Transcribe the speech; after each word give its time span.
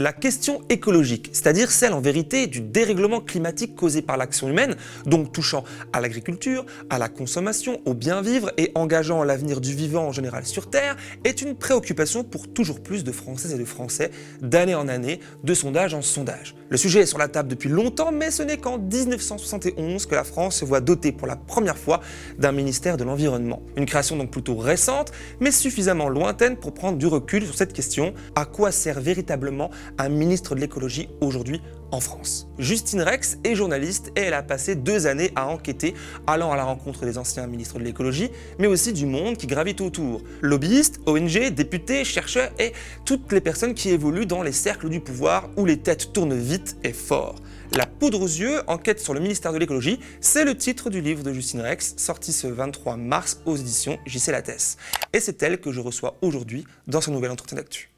La 0.00 0.12
question 0.12 0.60
écologique, 0.68 1.30
c'est-à-dire 1.32 1.72
celle 1.72 1.92
en 1.92 2.00
vérité 2.00 2.46
du 2.46 2.60
dérèglement 2.60 3.20
climatique 3.20 3.74
causé 3.74 4.00
par 4.00 4.16
l'action 4.16 4.48
humaine, 4.48 4.76
donc 5.06 5.32
touchant 5.32 5.64
à 5.92 6.00
l'agriculture, 6.00 6.64
à 6.88 6.98
la 6.98 7.08
consommation, 7.08 7.80
au 7.84 7.94
bien 7.94 8.22
vivre 8.22 8.52
et 8.58 8.70
engageant 8.76 9.24
l'avenir 9.24 9.60
du 9.60 9.74
vivant 9.74 10.06
en 10.06 10.12
général 10.12 10.46
sur 10.46 10.70
Terre, 10.70 10.96
est 11.24 11.42
une 11.42 11.56
préoccupation 11.56 12.22
pour 12.22 12.46
toujours 12.46 12.80
plus 12.80 13.02
de 13.02 13.10
Françaises 13.10 13.52
et 13.52 13.58
de 13.58 13.64
Français, 13.64 14.12
d'année 14.40 14.76
en 14.76 14.86
année, 14.86 15.18
de 15.42 15.52
sondage 15.52 15.94
en 15.94 16.02
sondage. 16.02 16.54
Le 16.68 16.76
sujet 16.76 17.00
est 17.00 17.06
sur 17.06 17.18
la 17.18 17.26
table 17.26 17.48
depuis 17.48 17.68
longtemps, 17.68 18.12
mais 18.12 18.30
ce 18.30 18.44
n'est 18.44 18.58
qu'en 18.58 18.78
1971 18.78 20.06
que 20.06 20.14
la 20.14 20.22
France 20.22 20.58
se 20.58 20.64
voit 20.64 20.80
dotée 20.80 21.10
pour 21.10 21.26
la 21.26 21.34
première 21.34 21.76
fois 21.76 22.02
d'un 22.38 22.52
ministère 22.52 22.98
de 22.98 23.02
l'Environnement. 23.02 23.62
Une 23.74 23.86
création 23.86 24.16
donc 24.16 24.30
plutôt 24.30 24.54
récente, 24.54 25.10
mais 25.40 25.50
suffisamment 25.50 26.08
lointaine 26.08 26.56
pour 26.56 26.72
prendre 26.72 26.98
du 26.98 27.06
recul 27.06 27.44
sur 27.44 27.56
cette 27.56 27.72
question, 27.72 28.14
à 28.36 28.44
quoi 28.44 28.70
sert 28.70 29.00
véritablement 29.00 29.70
un 29.96 30.08
ministre 30.08 30.54
de 30.54 30.60
l'écologie 30.60 31.08
aujourd'hui 31.20 31.60
en 31.90 32.00
France. 32.00 32.48
Justine 32.58 33.00
Rex 33.00 33.38
est 33.44 33.54
journaliste 33.54 34.12
et 34.16 34.20
elle 34.20 34.34
a 34.34 34.42
passé 34.42 34.74
deux 34.74 35.06
années 35.06 35.30
à 35.36 35.46
enquêter, 35.46 35.94
allant 36.26 36.52
à 36.52 36.56
la 36.56 36.64
rencontre 36.64 37.04
des 37.04 37.18
anciens 37.18 37.46
ministres 37.46 37.78
de 37.78 37.84
l'écologie, 37.84 38.30
mais 38.58 38.66
aussi 38.66 38.92
du 38.92 39.06
monde 39.06 39.36
qui 39.36 39.46
gravite 39.46 39.80
autour. 39.80 40.22
Lobbyistes, 40.42 41.00
ONG, 41.06 41.50
députés, 41.50 42.04
chercheurs 42.04 42.50
et 42.58 42.72
toutes 43.04 43.32
les 43.32 43.40
personnes 43.40 43.74
qui 43.74 43.90
évoluent 43.90 44.26
dans 44.26 44.42
les 44.42 44.52
cercles 44.52 44.88
du 44.88 45.00
pouvoir 45.00 45.48
où 45.56 45.64
les 45.64 45.78
têtes 45.78 46.12
tournent 46.12 46.38
vite 46.38 46.76
et 46.84 46.92
fort. 46.92 47.36
La 47.76 47.84
poudre 47.84 48.22
aux 48.22 48.26
yeux, 48.26 48.62
enquête 48.66 48.98
sur 48.98 49.12
le 49.12 49.20
ministère 49.20 49.52
de 49.52 49.58
l'écologie, 49.58 50.00
c'est 50.20 50.44
le 50.44 50.56
titre 50.56 50.88
du 50.88 51.02
livre 51.02 51.22
de 51.22 51.32
Justine 51.32 51.60
Rex, 51.60 51.94
sorti 51.98 52.32
ce 52.32 52.46
23 52.46 52.96
mars 52.96 53.40
aux 53.44 53.56
éditions 53.56 53.98
JC 54.06 54.28
Lattès. 54.28 54.78
Et 55.12 55.20
c'est 55.20 55.42
elle 55.42 55.60
que 55.60 55.70
je 55.70 55.80
reçois 55.80 56.16
aujourd'hui 56.22 56.66
dans 56.86 57.02
ce 57.02 57.10
nouvel 57.10 57.30
entretien 57.30 57.56
d'actu. 57.56 57.90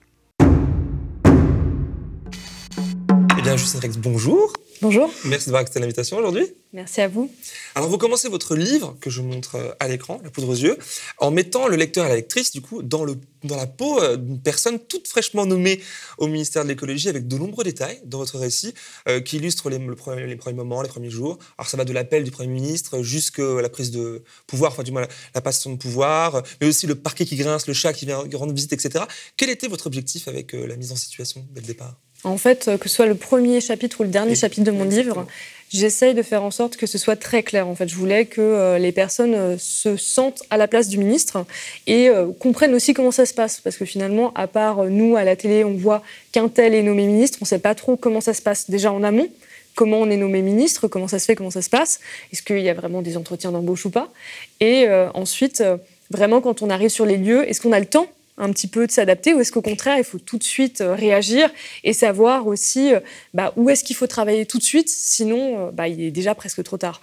Bien, 3.51 3.57
Justine 3.57 3.81
Rex, 3.81 3.97
bonjour. 3.97 4.53
Bonjour. 4.81 5.11
Merci 5.25 5.47
d'avoir 5.47 5.63
accepté 5.63 5.81
l'invitation 5.81 6.17
aujourd'hui. 6.19 6.47
Merci 6.73 7.01
à 7.01 7.09
vous. 7.09 7.29
Alors, 7.75 7.91
vous 7.91 7.99
commencez 7.99 8.29
votre 8.29 8.55
livre, 8.55 8.97
que 9.01 9.11
je 9.11 9.23
montre 9.23 9.57
euh, 9.57 9.73
à 9.81 9.89
l'écran, 9.89 10.21
La 10.23 10.31
poudre 10.31 10.51
aux 10.51 10.55
yeux, 10.55 10.79
en 11.19 11.33
mettant 11.33 11.67
le 11.67 11.75
lecteur 11.75 12.07
et 12.07 12.09
la 12.09 12.15
lectrice, 12.15 12.53
du 12.53 12.61
coup, 12.61 12.81
dans, 12.83 13.05
le, 13.05 13.17
dans 13.43 13.57
la 13.57 13.67
peau 13.67 14.01
euh, 14.01 14.17
d'une 14.17 14.41
personne 14.41 14.79
toute 14.79 15.09
fraîchement 15.09 15.47
nommée 15.47 15.81
au 16.19 16.29
ministère 16.29 16.63
de 16.63 16.69
l'écologie, 16.69 17.09
avec 17.09 17.27
de 17.27 17.37
nombreux 17.39 17.65
détails 17.65 18.01
dans 18.05 18.19
votre 18.19 18.39
récit, 18.39 18.73
euh, 19.09 19.21
qui 19.21 19.39
illustrent 19.39 19.69
les, 19.69 19.79
le 19.79 19.97
premier, 19.97 20.27
les, 20.27 20.37
premiers 20.37 20.57
moments, 20.57 20.81
les 20.81 20.89
premiers 20.89 21.11
jours. 21.11 21.41
Alors, 21.59 21.69
ça 21.69 21.77
va 21.77 21.85
de 21.85 21.93
l'appel 21.93 22.23
du 22.23 22.31
Premier 22.31 22.53
ministre 22.53 23.03
jusqu'à 23.03 23.61
la 23.61 23.69
prise 23.69 23.91
de 23.91 24.23
pouvoir, 24.47 24.71
enfin, 24.71 24.85
du 24.85 24.93
moins, 24.93 25.01
la, 25.01 25.09
la 25.35 25.41
passation 25.41 25.73
de 25.73 25.77
pouvoir, 25.77 26.45
mais 26.61 26.69
aussi 26.69 26.87
le 26.87 26.95
parquet 26.95 27.25
qui 27.25 27.35
grince, 27.35 27.67
le 27.67 27.75
chat 27.75 27.93
qui 27.93 28.07
vient 28.07 28.23
rendre 28.33 28.55
visite, 28.55 28.73
etc. 28.73 29.07
Quel 29.37 29.51
était 29.51 29.67
votre 29.67 29.89
objectif 29.89 30.29
avec 30.29 30.53
la 30.53 30.77
mise 30.77 30.93
en 30.93 30.97
situation 30.97 31.45
dès 31.51 31.63
le 31.63 31.67
départ? 31.67 31.97
En 32.25 32.37
fait, 32.37 32.71
que 32.79 32.89
ce 32.89 32.97
soit 32.97 33.07
le 33.07 33.15
premier 33.15 33.61
chapitre 33.61 34.01
ou 34.01 34.03
le 34.03 34.11
dernier 34.11 34.35
chapitre 34.35 34.65
de 34.65 34.71
mon 34.71 34.85
livre, 34.85 35.27
j'essaye 35.73 36.15
de 36.15 36.23
faire 36.23 36.43
en 36.43 36.51
sorte 36.51 36.77
que 36.77 36.87
ce 36.87 36.99
soit 36.99 37.17
très 37.17 37.43
clair. 37.43 37.67
En 37.67 37.75
fait, 37.75 37.89
je 37.89 37.95
voulais 37.95 38.27
que 38.27 38.41
euh, 38.41 38.79
les 38.79 38.93
personnes 38.93 39.35
euh, 39.35 39.57
se 39.59 39.97
sentent 39.97 40.43
à 40.51 40.57
la 40.57 40.69
place 40.69 40.89
du 40.89 40.99
ministre 40.99 41.47
et 41.87 42.09
euh, 42.09 42.27
comprennent 42.39 42.75
aussi 42.75 42.93
comment 42.93 43.13
ça 43.13 43.25
se 43.25 43.33
passe. 43.33 43.61
Parce 43.61 43.77
que 43.77 43.85
finalement, 43.85 44.33
à 44.35 44.47
part 44.47 44.85
nous 44.85 45.17
à 45.17 45.25
la 45.25 45.37
télé, 45.37 45.65
on 45.65 45.75
voit 45.75 46.03
qu'un 46.33 46.49
tel 46.49 46.75
est 46.75 46.83
nommé 46.83 47.07
ministre, 47.07 47.39
on 47.41 47.45
ne 47.45 47.49
sait 47.49 47.59
pas 47.59 47.75
trop 47.75 47.97
comment 47.97 48.21
ça 48.21 48.35
se 48.35 48.43
passe 48.43 48.69
déjà 48.69 48.93
en 48.93 49.03
amont. 49.03 49.29
Comment 49.77 50.01
on 50.01 50.11
est 50.11 50.17
nommé 50.17 50.43
ministre, 50.43 50.89
comment 50.89 51.09
ça 51.09 51.21
se 51.21 51.25
fait, 51.25 51.37
comment 51.37 51.53
ça 51.53 51.63
se 51.63 51.71
passe, 51.71 52.01
est-ce 52.33 52.43
qu'il 52.43 52.59
y 52.59 52.69
a 52.69 52.75
vraiment 52.75 53.03
des 53.03 53.17
entretiens 53.17 53.53
d'embauche 53.53 53.87
ou 53.87 53.91
pas? 53.91 54.11
Et 54.59 54.89
ensuite, 55.15 55.63
vraiment, 56.11 56.41
quand 56.41 56.61
on 56.61 56.71
arrive 56.71 56.91
sur 56.91 57.07
les 57.07 57.17
lieux, 57.17 57.49
est-ce 57.49 57.61
qu'on 57.61 57.73
a 57.73 57.79
le 57.79 57.87
temps 57.87 58.09
un 58.41 58.51
petit 58.53 58.67
peu 58.67 58.87
de 58.87 58.93
s'adapter 58.93 59.35
ou 59.35 59.41
est-ce 59.41 59.53
qu'au 59.53 59.63
contraire, 59.63 59.99
il 59.99 60.05
faut 60.05 60.19
tout 60.19 60.39
de 60.39 60.45
suite 60.45 60.81
euh, 60.81 60.95
réagir 60.95 61.49
et 61.85 61.93
savoir 61.93 62.47
aussi 62.47 62.93
euh, 62.95 63.01
bah, 63.35 63.53
où 63.57 63.71
est-ce 63.71 63.85
qu'il 63.85 63.97
faut 63.97 64.07
travailler 64.07 64.47
tout 64.47 64.59
de 64.59 64.63
suite, 64.63 64.89
sinon 64.89 65.69
euh, 65.69 65.71
bah, 65.71 65.87
il 65.87 66.01
est 66.01 66.11
déjà 66.11 66.35
presque 66.35 66.63
trop 66.65 66.79
tard. 66.79 67.01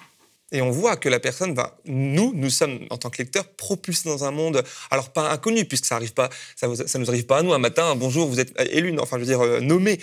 Et 0.54 0.62
on 0.62 0.72
voit 0.72 0.96
que 0.96 1.10
la 1.10 1.20
personne 1.20 1.54
va, 1.54 1.78
nous, 1.86 2.32
nous 2.34 2.50
sommes 2.50 2.80
en 2.90 2.98
tant 2.98 3.10
que 3.10 3.18
lecteurs 3.18 3.46
propulsés 3.50 4.08
dans 4.08 4.24
un 4.24 4.32
monde, 4.32 4.64
alors 4.90 5.10
pas 5.10 5.30
inconnu 5.30 5.66
puisque 5.66 5.86
ça 5.86 5.98
arrive 5.98 6.14
pas, 6.14 6.30
ça, 6.56 6.70
ça 6.88 7.00
nous 7.00 7.10
arrive 7.10 7.26
pas 7.26 7.40
à 7.40 7.44
nous 7.44 7.54
un 7.54 7.60
matin, 7.60 7.96
bonjour, 7.96 8.28
vous 8.28 8.40
êtes 8.40 8.54
élu, 8.72 8.98
enfin 8.98 9.18
je 9.18 9.26
veux 9.26 9.28
dire 9.28 9.62
nommé, 9.62 10.00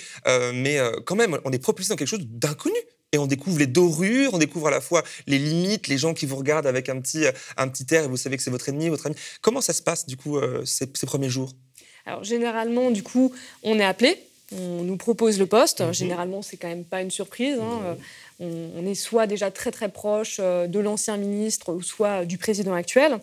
mais 0.52 0.78
quand 1.06 1.16
même, 1.16 1.38
on 1.46 1.50
est 1.50 1.58
propulsé 1.58 1.88
dans 1.88 1.96
quelque 1.96 2.08
chose 2.08 2.26
d'inconnu 2.26 2.76
et 3.14 3.18
on 3.18 3.26
découvre 3.26 3.58
les 3.58 3.68
dorures, 3.68 4.34
on 4.34 4.38
découvre 4.38 4.66
à 4.66 4.70
la 4.70 4.80
fois 4.80 5.04
les 5.26 5.38
limites, 5.38 5.86
les 5.86 5.98
gens 5.98 6.14
qui 6.14 6.26
vous 6.26 6.36
regardent 6.36 6.66
avec 6.66 6.88
un 6.88 7.00
petit, 7.00 7.24
un 7.56 7.68
petit 7.68 7.86
air 7.94 8.04
et 8.04 8.08
vous 8.08 8.16
savez 8.16 8.36
que 8.36 8.42
c'est 8.42 8.50
votre 8.50 8.68
ennemi, 8.68 8.88
votre 8.88 9.06
ami. 9.06 9.14
Comment 9.40 9.60
ça 9.60 9.72
se 9.72 9.82
passe 9.82 10.06
du 10.06 10.16
coup 10.16 10.36
euh, 10.36 10.64
ces, 10.64 10.86
premiers 11.06 11.30
jours? 11.30 11.52
Alors 12.06 12.24
généralement, 12.24 12.90
du 12.90 13.04
coup, 13.04 13.32
on 13.62 13.78
est 13.78 13.84
appelé, 13.84 14.18
on 14.52 14.82
nous 14.82 14.96
propose 14.96 15.38
le 15.38 15.46
poste. 15.46 15.80
Mhm. 15.80 15.94
Généralement, 15.94 16.42
c'est 16.42 16.56
quand 16.56 16.68
même 16.68 16.84
pas 16.84 17.02
une 17.02 17.12
surprise. 17.12 17.58
Hein. 17.60 17.96
On, 18.40 18.70
on, 18.76 18.86
est 18.86 18.96
soit 18.96 19.28
déjà 19.28 19.52
très 19.52 19.70
très 19.70 19.88
proche 19.88 20.38
euh, 20.40 20.66
de 20.66 20.80
l'ancien 20.80 21.16
ministre 21.16 21.72
ou 21.72 21.82
soit 21.82 22.24
du 22.24 22.36
président 22.36 22.74
actuel. 22.74 23.20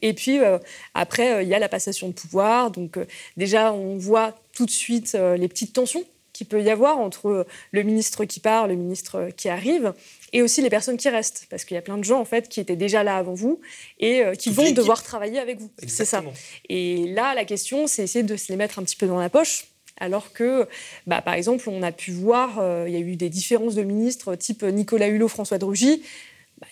Et 0.00 0.14
puis 0.14 0.38
euh, 0.38 0.58
après, 0.94 1.44
il 1.44 1.48
y 1.48 1.54
a 1.54 1.58
la 1.58 1.68
passation 1.68 2.08
de 2.08 2.14
pouvoir. 2.14 2.70
Donc 2.70 2.98
déjà, 3.36 3.74
on 3.74 3.98
voit 3.98 4.34
tout 4.54 4.64
de 4.64 4.70
suite 4.70 5.12
les 5.12 5.48
petites 5.48 5.74
tensions 5.74 6.04
qu'il 6.38 6.46
peut 6.46 6.62
y 6.62 6.70
avoir 6.70 6.98
entre 6.98 7.46
le 7.72 7.82
ministre 7.82 8.24
qui 8.24 8.38
part, 8.38 8.68
le 8.68 8.76
ministre 8.76 9.30
qui 9.36 9.48
arrive, 9.48 9.92
et 10.32 10.40
aussi 10.40 10.62
les 10.62 10.70
personnes 10.70 10.96
qui 10.96 11.08
restent, 11.08 11.46
parce 11.50 11.64
qu'il 11.64 11.74
y 11.74 11.78
a 11.78 11.82
plein 11.82 11.98
de 11.98 12.04
gens 12.04 12.20
en 12.20 12.24
fait 12.24 12.48
qui 12.48 12.60
étaient 12.60 12.76
déjà 12.76 13.02
là 13.02 13.16
avant 13.16 13.34
vous 13.34 13.60
et 13.98 14.22
euh, 14.22 14.34
qui 14.34 14.50
vont 14.50 14.70
devoir 14.70 15.02
travailler 15.02 15.40
avec 15.40 15.58
vous. 15.58 15.70
C'est 15.86 16.04
ça. 16.04 16.22
Et 16.68 17.08
là, 17.08 17.34
la 17.34 17.44
question, 17.44 17.86
c'est 17.88 18.04
essayer 18.04 18.22
de 18.22 18.36
se 18.36 18.52
les 18.52 18.56
mettre 18.56 18.78
un 18.78 18.84
petit 18.84 18.96
peu 18.96 19.06
dans 19.06 19.18
la 19.18 19.28
poche. 19.28 19.66
Alors 20.00 20.32
que, 20.32 20.68
bah, 21.08 21.22
par 21.22 21.34
exemple, 21.34 21.68
on 21.68 21.82
a 21.82 21.90
pu 21.90 22.12
voir, 22.12 22.60
euh, 22.60 22.84
il 22.86 22.94
y 22.94 22.96
a 22.96 23.00
eu 23.00 23.16
des 23.16 23.28
différences 23.28 23.74
de 23.74 23.82
ministres 23.82 24.36
type 24.36 24.62
Nicolas 24.62 25.08
Hulot, 25.08 25.26
François 25.26 25.58
de 25.58 25.64
Rugy. 25.64 26.02
Bah, 26.02 26.04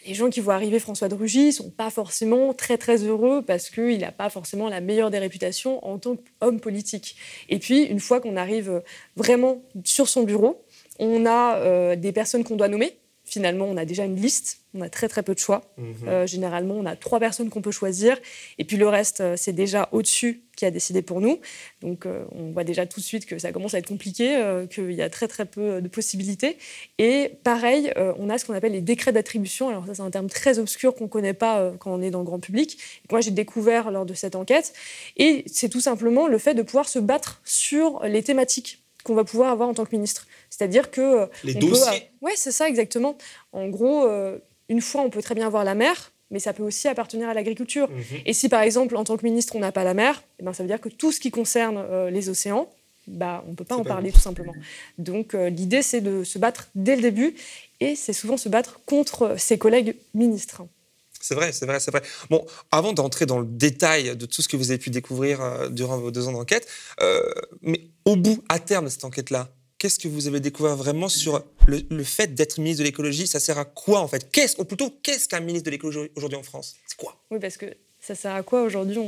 les 0.06 0.14
gens 0.14 0.30
qui 0.30 0.41
voient 0.41 0.54
arriver 0.54 0.78
François 0.78 1.08
de 1.08 1.14
Rugy 1.14 1.52
sont 1.52 1.70
pas 1.70 1.91
forcément 1.91 2.54
très 2.54 2.78
très 2.78 3.04
heureux 3.04 3.42
parce 3.42 3.70
qu'il 3.70 3.98
n'a 3.98 4.12
pas 4.12 4.30
forcément 4.30 4.69
la 4.69 4.80
meilleure 4.80 5.10
des 5.10 5.19
réputations 5.19 5.84
en 5.86 5.98
tant 5.98 6.16
qu'homme 6.16 6.60
politique. 6.60 7.16
Et 7.48 7.58
puis, 7.58 7.84
une 7.84 8.00
fois 8.00 8.20
qu'on 8.20 8.36
arrive 8.36 8.82
vraiment 9.16 9.62
sur 9.84 10.08
son 10.08 10.22
bureau, 10.22 10.64
on 10.98 11.26
a 11.26 11.56
euh, 11.56 11.96
des 11.96 12.12
personnes 12.12 12.44
qu'on 12.44 12.56
doit 12.56 12.69
nommer, 12.69 12.98
finalement, 13.26 13.66
on 13.66 13.76
a 13.76 13.84
déjà 13.84 14.04
une 14.04 14.16
liste, 14.16 14.60
on 14.72 14.81
a 14.81 14.88
très 14.88 15.09
très 15.09 15.22
peu 15.22 15.34
de 15.34 15.38
choix. 15.38 15.62
Mhm. 15.76 16.09
Euh, 16.09 16.26
généralement, 16.26 16.75
on 16.75 16.87
a 16.87 16.94
trois 16.97 17.19
personnes 17.19 17.50
qu'on 17.50 17.60
peut 17.60 17.72
choisir, 17.72 18.16
et 18.59 18.64
puis 18.64 18.76
le 18.76 18.88
reste, 18.88 19.20
euh, 19.20 19.34
c'est 19.37 19.53
déjà 19.53 19.88
au-dessus 19.92 20.44
qui 20.56 20.64
a 20.64 20.70
décidé 20.70 21.03
pour 21.03 21.20
nous. 21.20 21.38
Donc, 21.82 22.06
euh, 22.06 22.25
on 22.32 22.53
voit 22.53 22.64
déjà 22.64 22.87
tout 22.87 23.00
de 23.00 23.04
suite 23.04 23.26
que 23.26 23.38
ça 23.38 23.53
commence 23.53 23.75
à 23.75 23.78
être 23.78 23.88
compliqué, 23.88 24.41
qu'il 24.70 24.92
y 24.92 25.03
a 25.03 25.10
très 25.10 25.28
très 25.28 25.44
peu 25.44 25.82
de 25.82 25.88
possibilités. 25.88 26.56
Et 26.98 27.32
pareil, 27.42 27.92
on 27.97 28.31
a 28.31 28.38
ce 28.38 28.47
qu'on 28.47 28.54
appelle 28.54 28.72
les 28.72 28.81
décrets 28.81 29.12
d'attribution. 29.12 29.69
Alors 29.69 29.87
ça, 29.87 29.94
c'est 29.94 30.03
un 30.03 30.10
terme 30.10 30.28
très 30.28 30.58
obscur 30.58 30.94
qu'on 30.94 31.04
ne 31.04 31.08
connaît 31.10 31.34
pas 31.34 31.72
quand 31.78 31.93
on 31.93 32.00
est 32.00 32.10
dans 32.10 32.20
le 32.20 32.25
grand 32.25 32.41
public. 32.41 32.78
moi, 33.10 33.20
j'ai 33.20 33.32
découvert 33.32 33.91
lors 33.91 34.06
de 34.06 34.14
cette 34.14 34.34
enquête, 34.34 34.72
et 35.19 35.44
c'est 35.47 35.69
tout 35.69 35.81
simplement 35.81 36.26
le 36.26 36.38
fait 36.38 36.54
de 36.54 36.62
pouvoir 36.62 36.88
se 36.88 36.98
battre 36.98 37.43
sur 37.44 38.03
les 38.04 38.22
thématiques 38.22 38.85
qu'on 39.06 39.15
va 39.15 39.25
pouvoir 39.25 39.53
avoir 39.53 39.69
en 39.69 39.75
tant 39.75 39.84
que 39.84 39.94
ministre. 39.94 40.27
C'est-à-dire 40.50 40.91
que... 40.91 41.00
Euh, 41.00 41.27
Les 41.44 41.55
dossiers 41.55 42.11
Oui, 42.22 42.33
c'est 42.34 42.50
ça 42.50 42.69
exactement. 42.69 43.17
En 43.53 43.69
gros, 43.69 44.05
euh, 44.05 44.39
une 44.69 44.81
fois, 44.81 45.03
on 45.03 45.11
peut 45.11 45.22
très 45.22 45.37
bien 45.37 45.47
avoir 45.47 45.62
la 45.62 45.77
mer, 45.77 46.12
mais 46.33 46.41
ça 46.41 46.53
peut 46.53 46.65
aussi 46.65 46.89
appartenir 46.89 47.28
à 47.28 47.34
l'agriculture. 47.34 47.89
Mhm. 47.89 48.21
Et 48.27 48.33
si, 48.33 48.49
par 48.49 48.62
exemple, 48.62 48.97
en 48.97 49.05
tant 49.05 49.17
que 49.17 49.25
ministre, 49.25 49.55
on 49.55 49.61
n'a 49.61 49.71
pas 49.71 49.84
la 49.84 49.94
mer, 49.94 50.25
eh 50.41 50.43
ben, 50.43 50.53
ça 50.53 50.65
veut 50.65 50.69
dire 50.69 50.81
que 50.81 50.89
tout 50.89 51.12
ce 51.12 51.21
qui 51.21 51.31
concerne 51.31 51.78
euh, 51.78 52.11
les 52.11 52.28
océans, 52.28 52.69
bah, 53.06 53.44
on 53.47 53.53
ne 53.53 53.55
peut 53.55 53.65
pas 53.65 53.77
en 53.77 53.84
parler 53.84 54.11
tout 54.11 54.19
simplement. 54.19 54.55
Donc 54.99 55.34
l'idée, 55.34 55.83
c'est 55.83 56.00
de 56.00 56.25
se 56.25 56.41
battre 56.41 56.67
dès 56.75 56.97
le 56.97 57.03
début, 57.03 57.37
et 57.78 57.94
c'est 57.94 58.12
souvent 58.12 58.37
se 58.37 58.49
battre 58.49 58.81
contre 58.84 59.37
ses 59.38 59.59
collègues 59.59 59.94
ministres. 60.12 60.62
C'est 61.21 61.34
vrai, 61.34 61.53
c'est 61.53 61.66
vrai, 61.66 61.81
c'est 61.81 61.91
vrai. 61.91 62.03
Bon, 62.31 62.44
avant 62.71 62.93
d'entrer 62.93 63.27
dans 63.27 63.38
le 63.38 63.47
détail 63.47 64.16
de 64.16 64.27
tout 64.27 64.43
ce 64.43 64.49
que 64.49 64.56
vous 64.56 64.71
avez 64.71 64.78
pu 64.78 64.91
découvrir 64.91 65.71
durant 65.71 65.99
vos 65.99 66.10
deux 66.10 66.28
ans 66.28 66.32
d'enquête, 66.32 66.69
mais 67.62 67.88
au 68.04 68.16
bout, 68.16 68.43
à 68.49 68.59
terme 68.59 68.87
de 68.87 68.91
cette 68.91 69.04
enquête-là, 69.04 69.50
qu'est-ce 69.78 69.99
que 69.99 70.09
vous 70.09 70.26
avez 70.26 70.40
découvert 70.40 70.76
vraiment 70.76 71.08
sur 71.08 71.44
le, 71.67 72.05
fait 72.05 72.35
d'être 72.35 72.58
ministre 72.58 72.81
de 72.82 72.87
l'écologie? 72.87 73.26
Ça 73.26 73.40
sert 73.40 73.58
à 73.58 73.64
quoi 73.64 74.00
en 74.00 74.08
fait? 74.08 74.31
Qu'est-ce, 74.31 74.61
ou 74.61 74.64
plutôt, 74.64 74.90
qu'est-ce 75.02 75.29
qu'un 75.29 75.40
ministre 75.40 75.67
de 75.67 75.70
l'écologie 75.70 76.11
aujourd'hui 76.17 76.38
en 76.38 76.43
France? 76.43 76.76
C'est 76.87 76.96
quoi? 76.96 77.23
Oui, 77.31 77.38
parce 77.40 77.56
que 77.56 77.67
ça 78.00 78.14
sert 78.14 78.34
à 78.34 78.43
quoi 78.43 78.62
aujourd'hui 78.62 79.00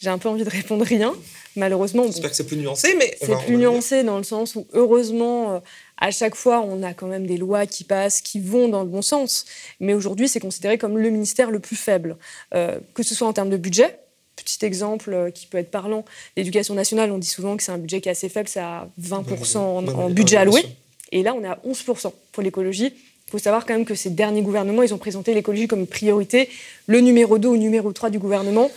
J'ai 0.00 0.10
un 0.10 0.18
peu 0.18 0.28
envie 0.28 0.44
de 0.44 0.50
répondre 0.50 0.84
rien, 0.84 1.14
malheureusement. 1.56 2.04
J'espère 2.04 2.30
que 2.30 2.36
c'est 2.36 2.46
plus 2.46 2.58
nuancé, 2.58 2.94
mais... 2.98 3.16
C'est 3.20 3.38
plus 3.44 3.56
nuancé 3.56 4.02
dans 4.02 4.18
le 4.18 4.24
sens 4.24 4.54
où, 4.54 4.66
heureusement, 4.72 5.54
euh, 5.54 5.58
à 5.98 6.10
chaque 6.10 6.34
fois, 6.34 6.60
on 6.60 6.82
a 6.82 6.92
quand 6.92 7.06
même 7.06 7.26
des 7.26 7.38
lois 7.38 7.66
qui 7.66 7.84
passent, 7.84 8.20
qui 8.20 8.40
vont 8.40 8.68
dans 8.68 8.82
le 8.82 8.88
bon 8.88 9.02
sens. 9.02 9.46
Mais 9.80 9.94
aujourd'hui, 9.94 10.28
c'est 10.28 10.40
considéré 10.40 10.76
comme 10.76 10.98
le 10.98 11.08
ministère 11.10 11.50
le 11.50 11.58
plus 11.58 11.76
faible, 11.76 12.16
euh, 12.54 12.78
que 12.94 13.02
ce 13.02 13.14
soit 13.14 13.26
en 13.26 13.32
termes 13.32 13.50
de 13.50 13.56
budget, 13.56 13.98
Petit 14.36 14.64
exemple 14.64 15.12
euh, 15.12 15.30
qui 15.30 15.46
peut 15.46 15.58
être 15.58 15.70
parlant, 15.70 16.04
l'éducation 16.36 16.74
nationale, 16.74 17.12
on 17.12 17.18
dit 17.18 17.28
souvent 17.28 17.56
que 17.56 17.62
c'est 17.62 17.70
un 17.70 17.78
budget 17.78 18.00
qui 18.00 18.08
est 18.08 18.12
assez 18.12 18.28
faible, 18.28 18.48
c'est 18.48 18.60
à 18.60 18.88
20% 19.00 19.56
en, 19.58 20.10
budget 20.10 20.38
alloué. 20.38 20.64
Et 21.12 21.22
là, 21.22 21.34
on 21.34 21.44
est 21.44 21.48
à 21.48 21.60
11% 21.64 22.12
pour 22.32 22.42
l'écologie. 22.42 22.92
Il 23.28 23.30
faut 23.30 23.38
savoir 23.38 23.64
quand 23.66 23.74
même 23.74 23.84
que 23.86 23.94
ces 23.94 24.10
derniers 24.10 24.42
gouvernements, 24.42 24.82
ils 24.82 24.94
ont 24.94 24.98
présenté 24.98 25.34
l'écologie 25.34 25.66
comme 25.66 25.86
priorité, 25.86 26.48
le 26.86 27.00
numéro 27.00 27.38
2 27.38 27.48
ou 27.48 27.56
numéro 27.56 27.92
3 27.92 28.10
du 28.10 28.18
gouvernement. 28.18 28.70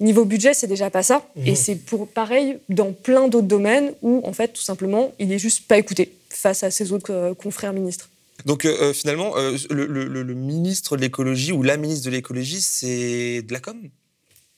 Niveau 0.00 0.24
budget, 0.24 0.52
c'est 0.54 0.66
déjà 0.66 0.90
pas 0.90 1.02
ça. 1.04 1.26
Et 1.46 1.50
Mhm. 1.50 1.56
c'est 1.56 1.76
pour 1.76 2.08
pareil 2.08 2.58
dans 2.68 2.92
plein 2.92 3.28
d'autres 3.28 3.46
domaines 3.46 3.92
où, 4.02 4.20
en 4.24 4.32
fait, 4.32 4.48
tout 4.48 4.62
simplement, 4.62 5.12
il 5.20 5.32
est 5.32 5.38
juste 5.38 5.68
pas 5.68 5.78
écouté 5.78 6.12
face 6.28 6.64
à 6.64 6.70
ses 6.72 6.92
autres 6.92 7.12
euh, 7.12 7.34
confrères 7.34 7.72
ministres. 7.72 8.10
Donc 8.44 8.64
euh, 8.64 8.76
euh, 8.82 8.92
finalement, 8.92 9.36
euh, 9.36 9.56
le, 9.70 9.86
le- 9.86 10.06
le- 10.08 10.22
le 10.24 10.34
ministre 10.34 10.96
de 10.96 11.00
l'écologie 11.02 11.52
ou 11.52 11.62
la 11.62 11.76
ministre 11.76 12.04
de 12.06 12.10
l'écologie, 12.10 12.60
c'est 12.60 13.42
de 13.42 13.52
la 13.52 13.60
com? 13.60 13.76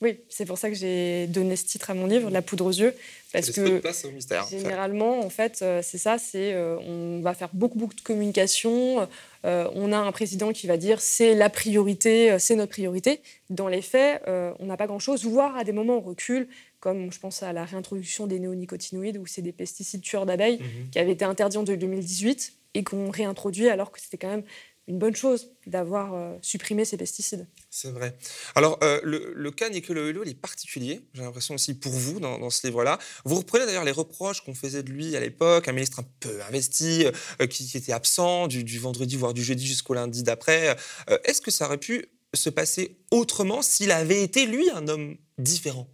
Oui, 0.03 0.19
c'est 0.29 0.45
pour 0.45 0.59
ça 0.59 0.69
que 0.69 0.77
j'ai 0.77 1.27
donné 1.27 1.57
ce 1.57 1.65
titre 1.65 1.89
à 1.89 1.95
mon 1.95 2.07
livre, 2.07 2.29
La 2.31 2.43
poudre 2.43 2.67
aux 2.67 2.71
yeux, 2.71 2.95
parce 3.33 3.51
que 3.51 3.79
place 3.79 4.05
au 4.05 4.11
mystère. 4.11 4.47
Généralement, 4.51 5.21
en 5.21 5.31
fait, 5.31 5.61
euh, 5.63 5.81
c'est 5.83 5.97
ça, 5.97 6.19
c'est 6.19 6.53
euh, 6.53 6.77
on 6.81 7.21
va 7.23 7.33
faire 7.33 7.49
beaucoup, 7.55 7.79
beaucoup 7.79 7.95
de 7.95 8.03
communication. 8.03 9.09
euh, 9.47 9.69
on 9.75 9.93
a 9.93 9.97
un 9.97 10.13
président 10.13 10.53
qui 10.53 10.67
va 10.67 10.77
dire 10.77 11.01
c'est 11.01 11.35
la 11.35 11.49
priorité, 11.49 12.39
c'est 12.39 12.57
notre 12.57 12.73
priorité. 12.73 13.21
Dans 13.49 13.69
les 13.69 13.81
faits, 13.81 14.21
euh, 14.29 14.53
on 14.59 14.67
n'a 14.67 14.77
pas 14.77 14.87
grand-chose, 14.87 15.25
voire 15.25 15.57
à 15.57 15.65
des 15.65 15.73
moments 15.73 15.97
on 15.97 16.01
recule, 16.01 16.47
comme 16.81 17.11
je 17.11 17.19
pense 17.19 17.43
à 17.43 17.55
la 17.55 17.65
réintroduction 17.65 18.27
des 18.27 18.39
néonicotinoïdes, 18.39 19.17
où 19.17 19.25
c'est 19.27 19.41
des 19.43 19.53
pesticides 19.53 20.03
tueurs 20.03 20.27
d'abeilles 20.27 20.59
Mhm. 20.61 20.91
qui 20.93 20.99
avaient 20.99 21.13
été 21.13 21.25
interdits 21.25 21.57
en 21.57 21.63
2018 21.63 22.53
et 22.75 22.85
qu'on 22.85 23.09
réintroduit 23.11 23.71
alors 23.71 23.91
que 23.91 23.99
c'était 23.99 24.19
quand 24.19 24.29
même 24.29 24.43
une 24.89 24.99
bonne 24.99 25.17
chose 25.17 25.51
d'avoir 25.67 26.15
euh, 26.15 26.37
supprimé 26.43 26.85
ces 26.85 26.97
pesticides. 26.97 27.47
C'est 27.71 27.91
vrai. 27.91 28.17
Alors, 28.55 28.79
euh, 28.83 29.01
le, 29.03 29.33
le 29.35 29.51
cas 29.51 29.69
Nicolas 29.69 30.03
Hulot, 30.03 30.23
il 30.25 30.31
est 30.31 30.35
particulier, 30.41 31.01
j'ai 31.13 31.23
l'impression 31.23 31.55
aussi 31.55 31.75
pour 31.75 31.93
vous 31.93 32.21
dans, 32.21 32.39
dans 32.39 32.51
ce 32.51 32.67
livre-là. 32.67 32.99
Vous 33.25 33.35
reprenez 33.35 33.67
d'ailleurs 33.67 33.85
les 33.85 33.91
reproches 33.93 34.43
qu'on 34.43 34.55
faisait 34.55 34.83
de 34.83 34.91
lui 34.91 35.17
à 35.17 35.21
l'époque, 35.21 35.67
un 35.67 35.73
ministre 35.73 36.01
un 36.01 36.07
peu 36.21 36.41
investi, 36.43 37.07
euh, 37.41 37.47
qui, 37.47 37.67
qui 37.67 37.77
était 37.77 37.93
absent 37.93 38.47
du, 38.47 38.63
du 38.63 38.79
vendredi, 38.79 39.17
voire 39.17 39.35
du 39.35 39.43
jeudi 39.43 39.67
jusqu'au 39.67 39.95
lundi 39.95 40.23
d'après. 40.23 40.77
Euh, 41.11 41.19
Est-ce 41.25 41.41
que 41.41 41.51
ça 41.51 41.67
aurait 41.67 41.79
pu 41.79 42.07
se 42.35 42.51
passer 42.51 42.99
autrement 43.11 43.63
s'il 43.63 43.91
avait 43.91 44.23
été, 44.23 44.47
lui, 44.47 44.71
un 44.71 44.87
homme 44.89 45.17
différent? 45.39 45.89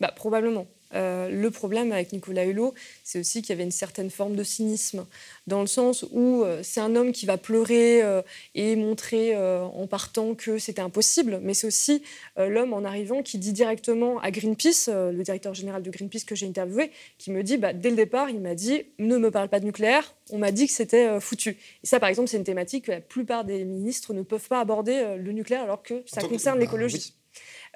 Bah, 0.00 0.12
probablement. 0.16 0.66
Euh, 0.94 1.28
le 1.28 1.50
problème 1.50 1.92
avec 1.92 2.12
Nicolas 2.12 2.44
Hulot, 2.44 2.74
c'est 3.04 3.20
aussi 3.20 3.42
qu'il 3.42 3.50
y 3.50 3.52
avait 3.52 3.64
une 3.64 3.70
certaine 3.70 4.10
forme 4.10 4.34
de 4.34 4.42
cynisme, 4.42 5.06
dans 5.46 5.60
le 5.60 5.66
sens 5.66 6.04
où 6.10 6.42
euh, 6.42 6.60
c'est 6.62 6.80
un 6.80 6.96
homme 6.96 7.12
qui 7.12 7.26
va 7.26 7.38
pleurer 7.38 8.02
euh, 8.02 8.22
et 8.54 8.76
montrer 8.76 9.36
en 9.36 9.86
partant 9.86 10.34
que 10.34 10.58
c'était 10.58 10.82
impossible, 10.82 11.40
mais 11.42 11.54
c'est 11.54 11.66
aussi 11.66 12.02
l'homme 12.36 12.72
en 12.72 12.84
arrivant 12.84 13.22
qui 13.22 13.38
dit 13.38 13.52
directement 13.52 14.18
à 14.20 14.30
Greenpeace, 14.30 14.88
le 14.88 15.22
directeur 15.22 15.54
général 15.54 15.82
de 15.82 15.90
Greenpeace 15.90 16.24
que 16.24 16.34
j'ai 16.34 16.46
interviewé, 16.46 16.90
qui 17.18 17.30
me 17.30 17.42
dit, 17.42 17.56
bah, 17.56 17.72
dès 17.72 17.90
le 17.90 17.96
départ, 17.96 18.30
il 18.30 18.40
m'a 18.40 18.54
dit, 18.54 18.84
ne 18.98 19.16
me 19.18 19.30
parle 19.30 19.48
pas 19.48 19.60
de 19.60 19.64
nucléaire, 19.64 20.14
on 20.30 20.38
m'a 20.38 20.52
dit 20.52 20.66
que 20.66 20.72
c'était 20.72 21.20
foutu. 21.20 21.56
Et 21.82 21.86
ça, 21.86 22.00
par 22.00 22.08
exemple, 22.08 22.28
c'est 22.28 22.36
une 22.36 22.44
thématique 22.44 22.86
que 22.86 22.92
la 22.92 23.00
plupart 23.00 23.44
des 23.44 23.64
ministres 23.64 24.14
ne 24.14 24.22
peuvent 24.22 24.48
pas 24.48 24.60
aborder, 24.60 25.16
le 25.18 25.32
nucléaire, 25.32 25.62
alors 25.62 25.82
que 25.82 26.02
ça 26.06 26.22
concerne 26.22 26.58
bah, 26.58 26.64
l'écologie. 26.64 27.14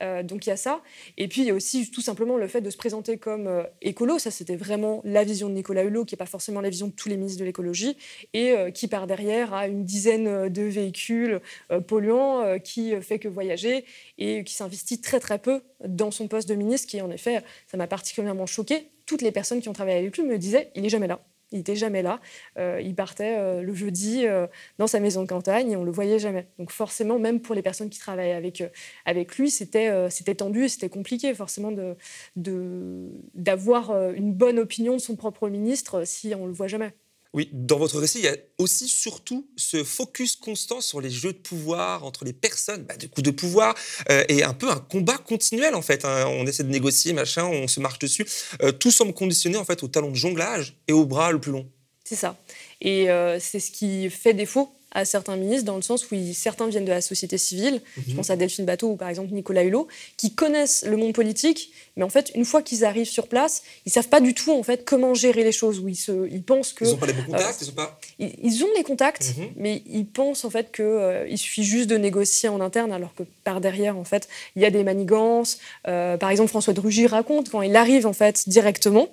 Euh, 0.02 0.22
donc 0.22 0.46
il 0.46 0.50
y 0.50 0.52
a 0.52 0.56
ça. 0.56 0.82
Et 1.16 1.28
puis 1.28 1.42
il 1.42 1.46
y 1.46 1.50
a 1.50 1.54
aussi 1.54 1.90
tout 1.90 2.00
simplement 2.00 2.36
le 2.36 2.48
fait 2.48 2.60
de 2.60 2.70
se 2.70 2.76
présenter 2.76 3.18
comme 3.18 3.46
euh, 3.46 3.62
écolo. 3.82 4.18
Ça, 4.18 4.30
c'était 4.30 4.56
vraiment 4.56 5.00
la 5.04 5.24
vision 5.24 5.48
de 5.48 5.54
Nicolas 5.54 5.84
Hulot, 5.84 6.04
qui 6.04 6.14
n'est 6.14 6.18
pas 6.18 6.26
forcément 6.26 6.60
la 6.60 6.70
vision 6.70 6.88
de 6.88 6.92
tous 6.92 7.08
les 7.08 7.16
ministres 7.16 7.40
de 7.40 7.44
l'écologie, 7.44 7.96
et 8.32 8.52
euh, 8.52 8.70
qui 8.70 8.88
par 8.88 9.06
derrière 9.06 9.54
a 9.54 9.68
une 9.68 9.84
dizaine 9.84 10.48
de 10.48 10.62
véhicules 10.62 11.40
polluants, 11.86 12.58
qui 12.60 12.94
fait 13.00 13.18
que 13.18 13.28
voyager, 13.28 13.84
et 14.18 14.44
qui 14.44 14.54
s'investit 14.54 15.00
très 15.00 15.20
très 15.20 15.38
peu 15.38 15.62
dans 15.86 16.10
son 16.10 16.28
poste 16.28 16.48
de 16.48 16.54
ministre, 16.54 16.88
qui 16.88 17.00
en 17.00 17.10
effet, 17.10 17.42
ça 17.66 17.76
m'a 17.76 17.86
particulièrement 17.86 18.46
choqué. 18.46 18.88
Toutes 19.06 19.22
les 19.22 19.32
personnes 19.32 19.60
qui 19.60 19.68
ont 19.68 19.72
travaillé 19.72 19.98
avec 19.98 20.16
lui 20.16 20.24
me 20.24 20.38
disaient, 20.38 20.70
il 20.74 20.84
est 20.84 20.88
jamais 20.88 21.08
là. 21.08 21.20
Il 21.52 21.58
n'était 21.58 21.76
jamais 21.76 22.02
là. 22.02 22.20
Euh, 22.58 22.80
il 22.82 22.94
partait 22.94 23.36
euh, 23.38 23.62
le 23.62 23.74
jeudi 23.74 24.26
euh, 24.26 24.46
dans 24.78 24.86
sa 24.86 25.00
maison 25.00 25.22
de 25.22 25.28
campagne 25.28 25.72
et 25.72 25.76
on 25.76 25.84
le 25.84 25.92
voyait 25.92 26.18
jamais. 26.18 26.48
Donc 26.58 26.70
forcément, 26.72 27.18
même 27.18 27.40
pour 27.40 27.54
les 27.54 27.62
personnes 27.62 27.90
qui 27.90 27.98
travaillaient 27.98 28.32
avec, 28.32 28.62
avec 29.04 29.36
lui, 29.36 29.50
c'était 29.50 30.10
tendu 30.36 30.64
et 30.64 30.68
c'était 30.68 30.88
compliqué 30.88 31.34
forcément 31.34 31.72
d'avoir 32.36 33.90
euh, 33.90 34.12
une 34.14 34.32
bonne 34.32 34.58
opinion 34.58 34.94
de 34.94 35.00
son 35.00 35.16
propre 35.16 35.48
ministre 35.48 36.04
si 36.04 36.34
on 36.34 36.46
le 36.46 36.52
voit 36.52 36.68
jamais. 36.68 36.92
Oui, 37.34 37.50
dans 37.52 37.78
votre 37.78 37.98
récit, 37.98 38.18
il 38.20 38.24
y 38.24 38.28
a 38.28 38.36
aussi 38.58 38.88
surtout 38.88 39.48
ce 39.56 39.82
focus 39.82 40.36
constant 40.36 40.80
sur 40.80 41.00
les 41.00 41.10
jeux 41.10 41.32
de 41.32 41.38
pouvoir 41.38 42.04
entre 42.04 42.24
les 42.24 42.32
personnes, 42.32 42.84
bah, 42.84 42.96
du 42.96 43.08
coup 43.08 43.22
de 43.22 43.32
pouvoir, 43.32 43.74
euh, 44.08 44.24
et 44.28 44.44
un 44.44 44.54
peu 44.54 44.70
un 44.70 44.78
combat 44.78 45.18
continuel 45.18 45.74
en 45.74 45.82
fait. 45.82 46.04
hein. 46.04 46.26
On 46.28 46.46
essaie 46.46 46.62
de 46.62 46.68
négocier, 46.68 47.12
machin, 47.12 47.44
on 47.44 47.66
se 47.66 47.80
marche 47.80 47.98
dessus. 47.98 48.24
Euh, 48.62 48.70
tout 48.70 48.92
semble 48.92 49.12
conditionné 49.12 49.56
en 49.56 49.64
fait 49.64 49.82
au 49.82 49.88
talon 49.88 50.10
de 50.10 50.16
jonglage 50.16 50.76
et 50.86 50.92
au 50.92 51.06
bras 51.06 51.32
le 51.32 51.40
plus 51.40 51.50
long. 51.50 51.68
C'est 52.04 52.16
ça. 52.16 52.36
Et 52.80 53.10
euh, 53.10 53.40
c'est 53.40 53.58
ce 53.58 53.72
qui 53.72 54.10
fait 54.10 54.34
défaut 54.34 54.72
à 54.94 55.04
certains 55.04 55.36
ministres, 55.36 55.64
dans 55.64 55.76
le 55.76 55.82
sens 55.82 56.10
où 56.10 56.14
ils- 56.14 56.34
certains 56.34 56.68
viennent 56.68 56.84
de 56.84 56.90
la 56.90 57.00
société 57.00 57.36
civile, 57.36 57.80
je 58.08 58.14
pense 58.14 58.30
à 58.30 58.36
Delphine 58.36 58.64
Bateau 58.64 58.90
ou 58.90 58.96
par 58.96 59.08
exemple 59.08 59.32
Nicolas 59.32 59.62
Hulot, 59.64 59.88
qui 60.16 60.34
connaissent 60.34 60.84
le 60.86 60.96
monde 60.96 61.12
politique, 61.12 61.72
mais 61.96 62.04
en 62.04 62.08
fait, 62.08 62.30
une 62.34 62.44
fois 62.44 62.62
qu'ils 62.62 62.84
arrivent 62.84 63.08
sur 63.08 63.26
place, 63.26 63.62
ils 63.86 63.92
savent 63.92 64.08
pas 64.08 64.20
du 64.20 64.34
tout 64.34 64.52
en 64.52 64.62
fait 64.62 64.84
comment 64.84 65.14
gérer 65.14 65.44
les 65.44 65.52
choses, 65.52 65.80
où 65.80 65.88
ils, 65.88 65.96
se, 65.96 66.28
ils 66.30 66.42
pensent 66.42 66.72
que... 66.72 66.84
Ils 66.84 66.90
n'ont 66.92 66.96
pas 66.96 67.06
les 67.06 67.12
bons 67.12 67.24
contacts, 67.24 67.60
ils 67.62 67.68
ont 67.70 67.72
pas. 67.72 67.98
Ils, 68.18 68.32
ils 68.42 68.64
ont 68.64 68.68
les 68.76 68.82
contacts, 68.84 69.34
Mhm. 69.36 69.48
mais 69.56 69.82
ils 69.90 70.06
pensent 70.06 70.44
en 70.44 70.50
fait 70.50 70.70
qu'il 70.72 71.38
suffit 71.38 71.64
juste 71.64 71.88
de 71.90 71.96
négocier 71.96 72.48
en 72.48 72.60
interne, 72.60 72.92
alors 72.92 73.14
que 73.14 73.24
par 73.44 73.60
derrière, 73.60 73.96
en 73.96 74.04
fait, 74.04 74.28
il 74.56 74.62
y 74.62 74.64
a 74.64 74.70
des 74.70 74.82
manigances. 74.82 75.58
Euh, 75.86 76.16
par 76.16 76.30
exemple, 76.30 76.48
François 76.48 76.72
de 76.72 76.80
Rugy 76.80 77.06
raconte 77.06 77.50
quand 77.50 77.62
il 77.62 77.76
arrive 77.76 78.06
en 78.06 78.12
fait 78.12 78.48
directement, 78.48 79.08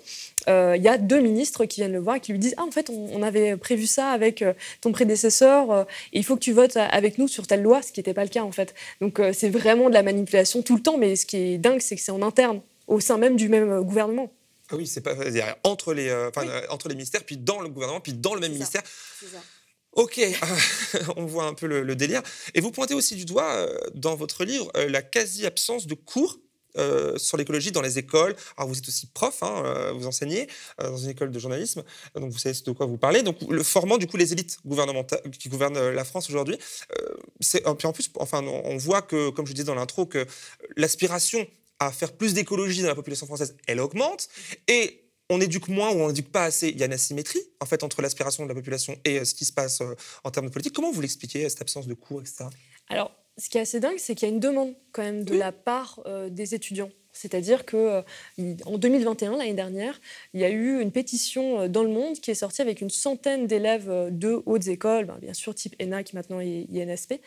euh, 0.50 0.76
il 0.76 0.82
y 0.82 0.88
a 0.88 0.98
deux 0.98 1.20
ministres 1.20 1.66
qui 1.66 1.82
viennent 1.82 1.94
le 1.94 2.00
voir 2.00 2.16
et 2.16 2.20
qui 2.20 2.32
lui 2.32 2.40
disent 2.40 2.56
ah 2.58 2.64
en 2.64 2.72
fait 2.72 2.90
on, 2.90 3.10
on 3.14 3.22
avait 3.22 3.58
prévu 3.58 3.86
ça 3.86 4.10
avec 4.10 4.42
euh, 4.42 4.54
ton 4.82 4.92
prédécesseur 4.92 5.72
euh, 5.72 5.84
et 6.14 6.20
il 6.20 6.26
faut 6.26 6.36
que 6.36 6.42
tu 6.42 6.52
votes 6.52 6.78
avec 6.78 7.20
nous 7.20 7.28
sur 7.28 7.46
telle 7.46 7.62
loi, 7.62 7.82
ce 7.84 7.92
qui 7.92 8.00
n'était 8.00 8.16
pas 8.16 8.24
le 8.24 8.30
cas 8.30 8.42
en 8.42 8.52
fait. 8.52 8.74
Donc 9.02 9.22
c'est 9.34 9.50
vraiment 9.50 9.90
de 9.90 9.94
la 9.94 10.04
manipulation 10.04 10.62
tout 10.64 10.76
le 10.76 10.82
temps, 10.82 10.98
mais 10.98 11.16
ce 11.16 11.26
qui 11.26 11.38
est 11.38 11.58
dingue, 11.58 11.80
c'est 11.82 11.96
que 11.96 12.02
c'est 12.02 12.12
en 12.12 12.22
interne, 12.24 12.62
au 12.88 13.00
sein 13.00 13.18
même 13.18 13.36
du 13.36 13.50
même 13.50 13.82
gouvernement. 13.82 14.32
Ah 14.72 14.76
oui, 14.78 14.88
c'est 14.88 15.02
pas 15.02 15.14
entre 15.64 15.94
les, 15.94 16.10
Oui. 16.38 16.48
entre 16.70 16.88
les 16.88 16.96
ministères, 16.96 17.24
puis 17.24 17.38
dans 17.38 17.60
le 17.60 17.68
gouvernement, 17.70 18.00
puis 18.00 18.14
dans 18.14 18.34
le 18.34 18.40
même 18.40 18.54
C'est 18.58 18.78
ça. 18.78 18.84
Ok, 19.94 20.22
on 21.18 21.26
voit 21.26 21.46
un 21.46 21.54
peu 21.54 21.68
le, 21.68 21.96
délire. 21.96 22.22
Et 22.54 22.62
vous 22.62 22.72
pointez 22.72 22.94
aussi 22.94 23.16
du 23.16 23.26
doigt 23.26 23.56
euh, 23.56 23.78
dans 23.94 24.16
votre 24.16 24.46
livre 24.46 24.72
euh, 24.78 24.88
la 24.90 25.02
quasi-absence 25.02 25.86
de 25.86 25.96
cours 25.96 26.40
euh, 26.78 27.18
sur 27.18 27.36
l'écologie 27.36 27.74
dans 27.74 27.82
les 27.82 28.00
écoles. 28.00 28.34
Alors 28.56 28.70
vous 28.70 28.78
êtes 28.78 28.88
aussi 28.88 29.08
prof, 29.08 29.44
hein, 29.44 29.92
vous 29.94 30.08
enseignez 30.08 30.48
dans 30.80 30.96
une 30.96 31.10
école 31.10 31.30
de 31.30 31.38
journalisme, 31.38 31.84
donc 32.16 32.32
vous 32.32 32.38
savez 32.38 32.58
de 32.66 32.72
quoi 32.72 32.86
vous 32.86 32.98
parlez. 32.98 33.22
Donc 33.24 33.36
le 33.50 33.62
formant 33.64 33.98
du 33.98 34.08
coup 34.08 34.16
les 34.16 34.32
élites 34.32 34.60
gouvernementales 34.66 35.20
qui 35.38 35.50
gouvernent 35.50 35.90
la 35.90 36.06
France 36.06 36.30
aujourd'hui, 36.30 36.58
c'est 37.42 37.62
puis 37.78 37.88
en 37.88 37.92
plus, 37.92 38.10
enfin 38.16 38.42
on 38.42 38.62
on 38.64 38.78
voit 38.78 39.02
que, 39.02 39.32
comme 39.32 39.46
je 39.46 39.52
disais 39.52 39.66
dans 39.66 39.76
l'intro, 39.76 40.06
que 40.06 40.26
l'aspiration 40.78 41.46
à 41.80 41.92
faire 41.92 42.14
plus 42.14 42.34
d'écologie 42.34 42.84
dans 42.84 42.88
la 42.88 42.96
population 42.96 43.26
française, 43.26 43.58
elle 43.68 43.82
augmente 43.82 44.30
et 44.70 45.11
on 45.32 45.42
éduque 45.42 45.68
moins 45.70 45.90
ou 45.92 46.00
on 46.02 46.08
n'éduque 46.08 46.32
pas 46.32 46.44
assez. 46.44 46.70
Il 46.70 46.78
y 46.78 46.84
a 46.84 46.86
une 46.86 46.94
asymétrie 46.94 47.42
en 47.60 47.66
fait 47.66 47.84
entre 47.84 48.02
l'aspiration 48.02 48.44
de 48.44 48.50
la 48.50 48.56
population 48.56 48.96
et 49.06 49.20
euh, 49.20 49.26
ce 49.26 49.34
qui 49.34 49.46
se 49.46 49.54
passe 49.54 49.82
euh, 49.82 49.96
en 50.24 50.30
termes 50.32 50.46
de 50.48 50.52
politique. 50.52 50.74
Comment 50.76 50.92
vous 50.92 51.02
l'expliquez 51.02 51.48
cette 51.50 51.62
absence 51.62 51.88
de 51.88 51.94
cours, 51.94 52.22
etc. 52.22 52.46
Alors, 52.90 53.12
ce 53.38 53.50
qui 53.50 53.58
est 53.58 53.62
assez 53.62 53.80
dingue, 53.80 53.98
c'est 53.98 54.14
qu'il 54.14 54.28
y 54.28 54.32
a 54.32 54.34
une 54.34 54.40
demande 54.42 54.76
quand 54.92 55.02
même 55.04 55.24
de 55.24 55.32
Oui. 55.34 55.40
la 55.40 55.52
part 55.52 56.02
euh, 56.06 56.30
des 56.30 56.54
étudiants. 56.54 56.90
C'est-à-dire 57.14 57.66
que 57.66 57.78
euh, 57.78 58.02
en 58.66 58.78
2021, 58.78 59.38
l'année 59.38 59.54
dernière, 59.54 60.00
il 60.34 60.42
y 60.42 60.44
a 60.44 60.50
eu 60.50 60.82
une 60.82 60.92
pétition 60.92 61.62
euh, 61.62 61.68
dans 61.68 61.84
le 61.84 61.90
monde 61.90 62.16
qui 62.16 62.32
est 62.32 62.36
sortie 62.36 62.62
avec 62.62 62.82
une 62.82 62.90
centaine 62.90 63.48
d'élèves 63.48 63.90
euh, 63.90 64.10
de 64.10 64.42
hautes 64.46 64.68
écoles, 64.68 65.06
ben, 65.06 65.18
bien 65.22 65.34
sûr 65.34 65.54
type 65.54 65.76
ENA 65.82 66.04
qui 66.04 66.16
maintenant 66.16 66.40
est 66.40 66.68
INSP, 66.74 67.20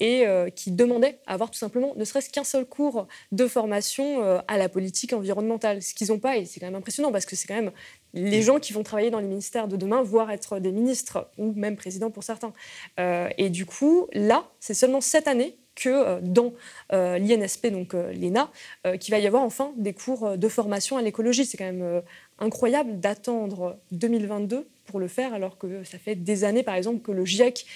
et 0.00 0.26
euh, 0.26 0.48
qui 0.50 0.70
demandaient 0.70 1.18
à 1.26 1.34
avoir 1.34 1.50
tout 1.50 1.58
simplement 1.58 1.94
ne 1.96 2.04
serait-ce 2.04 2.30
qu'un 2.30 2.44
seul 2.44 2.64
cours 2.64 3.06
de 3.32 3.46
formation 3.46 4.22
à 4.46 4.58
la 4.58 4.68
politique 4.68 5.12
environnementale. 5.12 5.82
Ce 5.82 5.94
qu'ils 5.94 6.08
n'ont 6.08 6.18
pas, 6.18 6.36
et 6.36 6.44
c'est 6.44 6.60
quand 6.60 6.66
même 6.66 6.74
impressionnant 6.74 7.12
parce 7.12 7.26
que 7.26 7.36
c'est 7.36 7.46
quand 7.46 7.54
même 7.54 7.72
les 8.14 8.42
gens 8.42 8.58
qui 8.58 8.72
vont 8.72 8.82
travailler 8.82 9.10
dans 9.10 9.20
les 9.20 9.26
ministères 9.26 9.68
de 9.68 9.76
demain, 9.76 10.02
voire 10.02 10.30
être 10.30 10.58
des 10.58 10.72
ministres 10.72 11.30
ou 11.38 11.52
même 11.52 11.76
présidents 11.76 12.10
pour 12.10 12.24
certains. 12.24 12.52
Euh, 13.00 13.28
et 13.38 13.50
du 13.50 13.66
coup, 13.66 14.06
là, 14.12 14.50
c'est 14.60 14.74
seulement 14.74 15.00
cette 15.00 15.28
année 15.28 15.56
que 15.74 15.88
euh, 15.88 16.20
dans 16.22 16.52
euh, 16.92 17.18
l'INSP, 17.18 17.68
donc 17.68 17.94
euh, 17.94 18.12
l'ENA, 18.12 18.50
qu'il 18.98 19.12
va 19.12 19.18
y 19.18 19.26
avoir 19.26 19.42
enfin 19.42 19.72
des 19.76 19.92
cours 19.92 20.36
de 20.36 20.48
formation 20.48 20.96
à 20.96 21.02
l'écologie. 21.02 21.44
C'est 21.44 21.56
quand 21.56 21.64
même 21.64 22.02
incroyable 22.38 22.98
d'attendre 23.00 23.78
2022 23.92 24.66
pour 24.86 24.98
le 24.98 25.08
faire, 25.08 25.32
alors 25.32 25.58
que 25.58 25.84
ça 25.84 25.98
fait 25.98 26.16
des 26.16 26.44
années, 26.44 26.64
par 26.64 26.74
exemple, 26.74 27.00
que 27.02 27.12
le 27.12 27.24
GIEC 27.24 27.66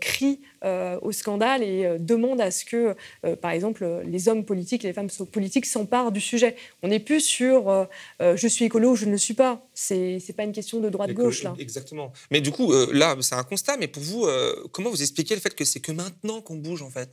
crie 0.00 0.40
au 0.64 1.12
scandale 1.12 1.62
et 1.62 1.96
demande 1.98 2.40
à 2.40 2.50
ce 2.50 2.64
que, 2.64 2.96
par 3.36 3.52
exemple, 3.52 4.02
les 4.04 4.28
hommes 4.28 4.44
politiques, 4.44 4.82
les 4.82 4.92
femmes 4.92 5.08
politiques 5.30 5.66
s'emparent 5.66 6.10
du 6.10 6.20
sujet. 6.20 6.56
On 6.82 6.88
n'est 6.88 7.00
plus 7.00 7.20
sur 7.20 7.88
je 8.20 8.46
suis 8.48 8.64
écolo 8.64 8.90
ou 8.90 8.96
je 8.96 9.06
ne 9.06 9.12
le 9.12 9.18
suis 9.18 9.34
pas. 9.34 9.64
C'est 9.74 10.18
c'est 10.18 10.32
pas 10.32 10.44
une 10.44 10.52
question 10.52 10.80
de 10.80 10.88
droite-gauche, 10.88 11.44
là. 11.44 11.54
Exactement. 11.58 12.12
Mais 12.30 12.40
du 12.40 12.50
coup, 12.50 12.72
là, 12.92 13.16
c'est 13.20 13.36
un 13.36 13.44
constat. 13.44 13.76
Mais 13.76 13.88
pour 13.88 14.02
vous, 14.02 14.26
comment 14.72 14.90
vous 14.90 15.02
expliquez 15.02 15.34
le 15.34 15.40
fait 15.40 15.54
que 15.54 15.64
c'est 15.64 15.80
que 15.80 15.92
maintenant 15.92 16.40
qu'on 16.40 16.56
bouge 16.56 16.82
en 16.82 16.90
fait? 16.90 17.10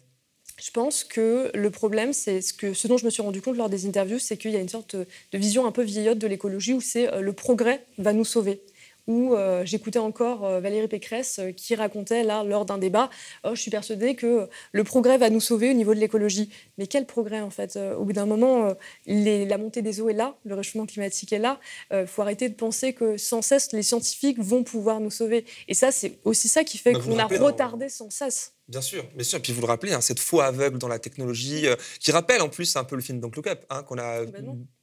Je 0.64 0.72
pense 0.72 1.04
que 1.04 1.52
le 1.54 1.70
problème, 1.72 2.14
c'est 2.14 2.40
ce, 2.40 2.54
que, 2.54 2.74
ce 2.74 2.88
dont 2.88 2.98
je 2.98 3.04
me 3.04 3.10
suis 3.10 3.22
rendu 3.22 3.42
compte 3.42 3.58
lors 3.58 3.68
des 3.68 3.86
interviews, 3.86 4.18
c'est 4.18 4.38
qu'il 4.38 4.52
y 4.52 4.56
a 4.56 4.62
une 4.62 4.70
sorte 4.70 4.96
de 4.96 5.38
vision 5.38 5.66
un 5.66 5.74
peu 5.74 5.82
vieillotte 5.84 6.20
de 6.20 6.26
l'écologie 6.26 6.72
où 6.72 6.80
c'est 6.80 7.12
euh, 7.14 7.20
le 7.20 7.34
progrès 7.34 7.86
va 7.98 8.14
nous 8.14 8.24
sauver. 8.24 8.62
où 9.06 9.34
euh, 9.34 9.66
j'écoutais 9.66 10.00
encore 10.00 10.46
euh, 10.46 10.62
Valérie 10.62 10.88
Pécresse 10.88 11.40
euh, 11.40 11.52
qui 11.52 11.76
racontait 11.76 12.24
là 12.24 12.46
lors 12.46 12.64
d'un 12.64 12.78
débat 12.78 13.10
oh, 13.44 13.56
je 13.56 13.60
suis 13.60 13.72
persuadée 13.72 14.16
que 14.16 14.48
le 14.72 14.84
progrès 14.86 15.18
va 15.18 15.30
nous 15.30 15.42
sauver 15.42 15.70
au 15.70 15.74
niveau 15.74 15.94
de 15.94 16.00
l'écologie. 16.00 16.50
Mais 16.78 16.88
quel 16.88 17.06
progrès 17.06 17.42
en 17.42 17.50
fait 17.50 17.78
Au 17.98 18.06
bout 18.06 18.14
d'un 18.14 18.26
moment, 18.26 18.74
la 19.06 19.58
montée 19.58 19.82
des 19.82 20.00
eaux 20.00 20.08
est 20.08 20.14
là, 20.14 20.38
le 20.46 20.56
réchauffement 20.56 20.86
climatique 20.86 21.34
est 21.34 21.40
là. 21.40 21.60
Il 21.92 22.08
faut 22.08 22.22
arrêter 22.22 22.48
de 22.48 22.56
penser 22.56 22.94
que 22.94 23.18
sans 23.18 23.42
cesse 23.42 23.74
les 23.74 23.84
scientifiques 23.84 24.40
vont 24.40 24.64
pouvoir 24.64 25.02
nous 25.02 25.12
sauver. 25.12 25.44
Et 25.68 25.74
ça, 25.74 25.92
c'est 25.92 26.20
aussi 26.24 26.48
ça 26.48 26.64
qui 26.64 26.78
fait 26.78 26.94
bah, 26.94 27.02
qu'on 27.02 27.20
a 27.20 27.26
retardé 27.26 27.90
sans 27.90 28.10
cesse. 28.10 28.53
Bien 28.70 28.82
sûr, 28.82 29.04
bien 29.14 29.24
sûr. 29.24 29.40
Et 29.40 29.42
puis 29.42 29.52
vous 29.52 29.62
le 29.62 29.68
rappelez, 29.68 29.92
hein, 29.92 30.02
cette 30.02 30.20
foi 30.20 30.46
aveugle 30.46 30.78
dans 30.78 30.88
la 30.88 31.00
technologie, 31.00 31.66
qui 32.00 32.12
rappelle 32.12 32.42
en 32.42 32.50
plus 32.50 32.76
un 32.76 32.84
peu 32.84 32.96
le 32.96 33.02
film 33.02 33.20
Don't 33.20 33.32
Look 33.36 33.48
Up, 33.48 33.66
hein, 33.70 33.84
qu'on 33.84 33.98
a 33.98 34.22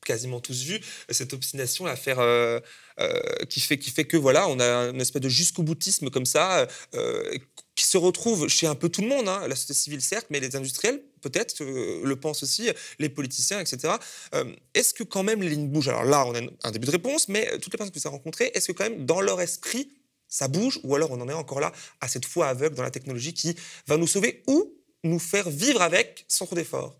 quasiment 0.04 0.40
tous 0.40 0.62
vu, 0.64 0.80
cette 1.08 1.32
obstination 1.32 1.86
à 1.86 1.96
faire, 1.96 2.18
qui 3.48 3.60
fait 3.60 3.78
qui 3.78 3.90
fait 3.90 4.04
que 4.04 4.16
voilà, 4.16 4.48
on 4.48 4.60
a 4.60 4.90
une 4.90 5.00
espèce 5.00 5.22
de 5.22 5.28
jusqu'au 5.28 5.62
boutisme 5.62 6.10
comme 6.10 6.26
ça, 6.26 6.68
euh, 6.94 7.38
qui 7.74 7.86
se 7.86 7.96
retrouve 7.96 8.48
chez 8.48 8.66
un 8.66 8.74
peu 8.74 8.90
tout 8.90 9.00
le 9.00 9.08
monde, 9.08 9.26
hein, 9.26 9.48
la 9.48 9.54
société 9.56 9.74
civile 9.74 10.02
certes, 10.02 10.26
mais 10.28 10.38
les 10.38 10.54
industriels 10.54 11.02
peut-être 11.22 11.62
euh, 11.62 12.02
le 12.04 12.16
pensent 12.16 12.42
aussi, 12.42 12.68
les 12.98 13.08
politiciens, 13.08 13.58
etc. 13.58 13.94
Euh, 14.34 14.44
est-ce 14.74 14.92
que 14.92 15.02
quand 15.02 15.22
même 15.22 15.40
les 15.42 15.48
lignes 15.48 15.68
bougent? 15.68 15.88
Alors 15.88 16.04
là, 16.04 16.26
on 16.26 16.34
a 16.34 16.40
un 16.64 16.70
début 16.70 16.86
de 16.86 16.92
réponse, 16.92 17.28
mais 17.28 17.46
toutes 17.58 17.72
les 17.72 17.78
personnes 17.78 17.90
que 17.90 17.98
vous 17.98 18.06
avez 18.06 18.16
rencontrées, 18.16 18.50
est-ce 18.54 18.68
que 18.68 18.72
quand 18.72 18.84
même 18.84 19.06
dans 19.06 19.20
leur 19.20 19.40
esprit, 19.40 19.90
ça 20.30 20.48
bouge, 20.48 20.80
ou 20.82 20.94
alors 20.94 21.10
on 21.10 21.20
en 21.20 21.28
est 21.28 21.34
encore 21.34 21.60
là 21.60 21.72
à 22.00 22.08
cette 22.08 22.24
foi 22.24 22.48
aveugle 22.48 22.74
dans 22.74 22.82
la 22.82 22.90
technologie 22.90 23.34
qui 23.34 23.54
va 23.86 23.98
nous 23.98 24.06
sauver 24.06 24.42
ou 24.46 24.72
nous 25.04 25.18
faire 25.18 25.50
vivre 25.50 25.82
avec 25.82 26.24
sans 26.28 26.46
trop 26.46 26.56
d'efforts 26.56 26.96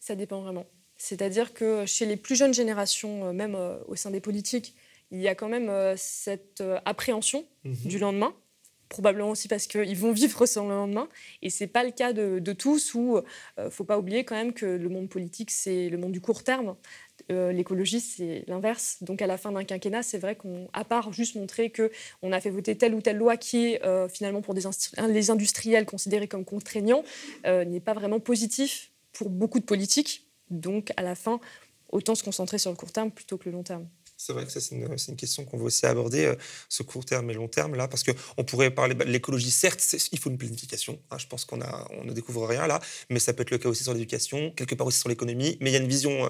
Ça 0.00 0.14
dépend 0.14 0.40
vraiment. 0.40 0.64
C'est-à-dire 0.96 1.52
que 1.52 1.84
chez 1.84 2.06
les 2.06 2.16
plus 2.16 2.36
jeunes 2.36 2.54
générations, 2.54 3.34
même 3.34 3.58
au 3.88 3.96
sein 3.96 4.10
des 4.10 4.20
politiques, 4.20 4.74
il 5.14 5.20
y 5.20 5.28
a 5.28 5.34
quand 5.34 5.48
même 5.48 5.68
euh, 5.68 5.94
cette 5.96 6.60
euh, 6.60 6.80
appréhension 6.84 7.44
mhm. 7.64 7.74
du 7.84 7.98
lendemain, 7.98 8.34
probablement 8.88 9.30
aussi 9.30 9.48
parce 9.48 9.66
qu'ils 9.66 9.96
vont 9.96 10.12
vivre 10.22 10.44
sans 10.46 10.64
le 10.68 10.74
lendemain. 10.74 11.08
Et 11.42 11.50
ce 11.50 11.64
n'est 11.64 11.68
pas 11.68 11.84
le 11.84 11.90
cas 11.90 12.12
de, 12.12 12.52
tous, 12.52 12.94
où 12.94 13.18
il 13.18 13.60
euh, 13.60 13.64
ne 13.66 13.70
faut 13.70 13.84
pas 13.84 13.98
oublier 13.98 14.24
quand 14.24 14.34
même 14.34 14.52
que 14.52 14.66
le 14.66 14.88
monde 14.88 15.08
politique, 15.08 15.50
c'est 15.50 15.88
le 15.88 15.98
monde 15.98 16.12
du 16.12 16.20
court 16.20 16.42
terme. 16.42 16.76
L'écologie, 17.28 18.00
c'est 18.00 18.44
l'inverse. 18.48 18.98
Donc, 19.00 19.22
à 19.22 19.26
la 19.26 19.38
fin 19.38 19.52
d'un 19.52 19.64
quinquennat, 19.64 20.02
c'est 20.02 20.18
vrai 20.18 20.36
qu'à 20.36 20.84
part 20.84 21.12
juste 21.12 21.36
montrer 21.36 21.70
qu'on 21.70 22.32
a 22.32 22.40
fait 22.40 22.50
voter 22.50 22.76
telle 22.76 22.94
ou 22.94 23.00
telle 23.00 23.16
loi 23.16 23.36
qui 23.36 23.66
est 23.66 24.08
finalement 24.08 24.42
pour 24.42 24.54
les 24.54 25.30
industriels 25.30 25.86
considérés 25.86 26.28
comme 26.28 26.44
contraignants, 26.44 27.02
n'est 27.44 27.80
pas 27.80 27.94
vraiment 27.94 28.20
positif 28.20 28.92
pour 29.12 29.30
beaucoup 29.30 29.58
de 29.58 29.64
politiques. 29.64 30.26
Donc, 30.50 30.92
à 30.96 31.02
la 31.02 31.14
fin, 31.14 31.40
autant 31.90 32.14
se 32.14 32.22
concentrer 32.22 32.58
sur 32.58 32.70
le 32.70 32.76
court 32.76 32.92
terme 32.92 33.10
plutôt 33.10 33.38
que 33.38 33.48
le 33.48 33.52
long 33.52 33.62
terme. 33.62 33.88
C'est 34.16 34.32
vrai 34.32 34.44
que 34.44 34.52
ça, 34.52 34.60
c'est 34.60 34.76
une, 34.76 35.16
question 35.16 35.44
qu'on 35.44 35.58
veut 35.58 35.64
aussi 35.64 35.86
aborder, 35.86 36.26
euh, 36.26 36.36
ce 36.68 36.82
court 36.82 37.04
terme 37.04 37.30
et 37.30 37.34
long 37.34 37.48
terme, 37.48 37.74
là, 37.74 37.88
parce 37.88 38.04
qu'on 38.04 38.44
pourrait 38.44 38.70
parler 38.70 38.94
de 38.94 39.04
l'écologie. 39.04 39.50
Certes, 39.50 39.96
il 40.12 40.18
faut 40.18 40.30
une 40.30 40.38
planification. 40.38 41.00
Hein, 41.10 41.18
je 41.18 41.26
pense 41.26 41.44
qu'on 41.44 41.60
on 41.90 42.04
ne 42.04 42.12
découvre 42.12 42.46
rien 42.46 42.66
là, 42.66 42.80
mais 43.10 43.18
ça 43.18 43.32
peut 43.32 43.42
être 43.42 43.50
le 43.50 43.58
cas 43.58 43.68
aussi 43.68 43.82
sur 43.82 43.92
l'éducation, 43.92 44.52
quelque 44.52 44.76
part 44.76 44.86
aussi 44.86 45.00
sur 45.00 45.08
l'économie. 45.08 45.58
Mais 45.60 45.70
il 45.70 45.72
y 45.72 45.76
a 45.76 45.80
une 45.80 45.88
vision 45.88 46.26
euh, 46.26 46.28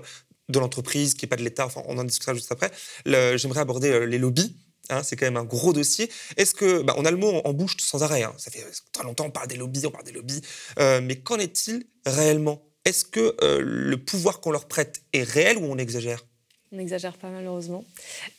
de 0.49 0.59
l'entreprise 0.59 1.15
qui 1.15 1.25
n'est 1.25 1.29
pas 1.29 1.37
de 1.37 1.43
l'État. 1.43 1.67
Enfin, 1.67 1.83
on 1.87 1.99
en 1.99 2.05
discutera 2.05 2.35
juste 2.35 2.53
après. 2.53 2.71
J'aimerais 3.07 3.61
aborder 3.61 3.91
euh, 3.91 4.07
les 4.07 4.19
lobbies. 4.19 4.57
Hein, 4.91 5.03
c'est 5.03 5.17
quand 5.17 5.25
même 5.25 5.39
un 5.39 5.45
gros 5.45 5.73
dossier. 5.73 6.11
Est-ce 6.37 6.55
que, 6.55 6.83
bah, 6.83 6.95
on 6.99 7.05
a 7.05 7.11
le 7.11 7.17
mot 7.17 7.41
en, 7.45 7.53
bouche 7.55 7.77
sans 7.79 8.03
arrêt. 8.03 8.23
Hein. 8.23 8.35
Ça 8.37 8.51
fait 8.51 8.65
très 8.93 9.05
longtemps 9.05 9.25
on 9.27 9.31
parle 9.31 9.49
des 9.49 9.57
lobbies, 9.57 9.87
on 9.87 9.91
parle 9.91 10.05
des 10.05 10.13
lobbies. 10.13 10.43
mais 10.79 11.21
qu'en 11.21 11.39
est-il 11.39 11.87
réellement? 12.05 12.63
Est-ce 12.85 13.07
que 13.07 13.35
le 13.41 13.97
pouvoir 13.97 14.41
qu'on 14.41 14.51
leur 14.51 14.69
prête 14.69 15.03
est 15.15 15.23
réel 15.23 15.57
ou 15.57 15.65
on 15.65 15.79
exagère? 15.79 16.23
On 16.75 16.78
n'exagère 16.78 17.14
pas 17.14 17.28
malheureusement. 17.28 17.85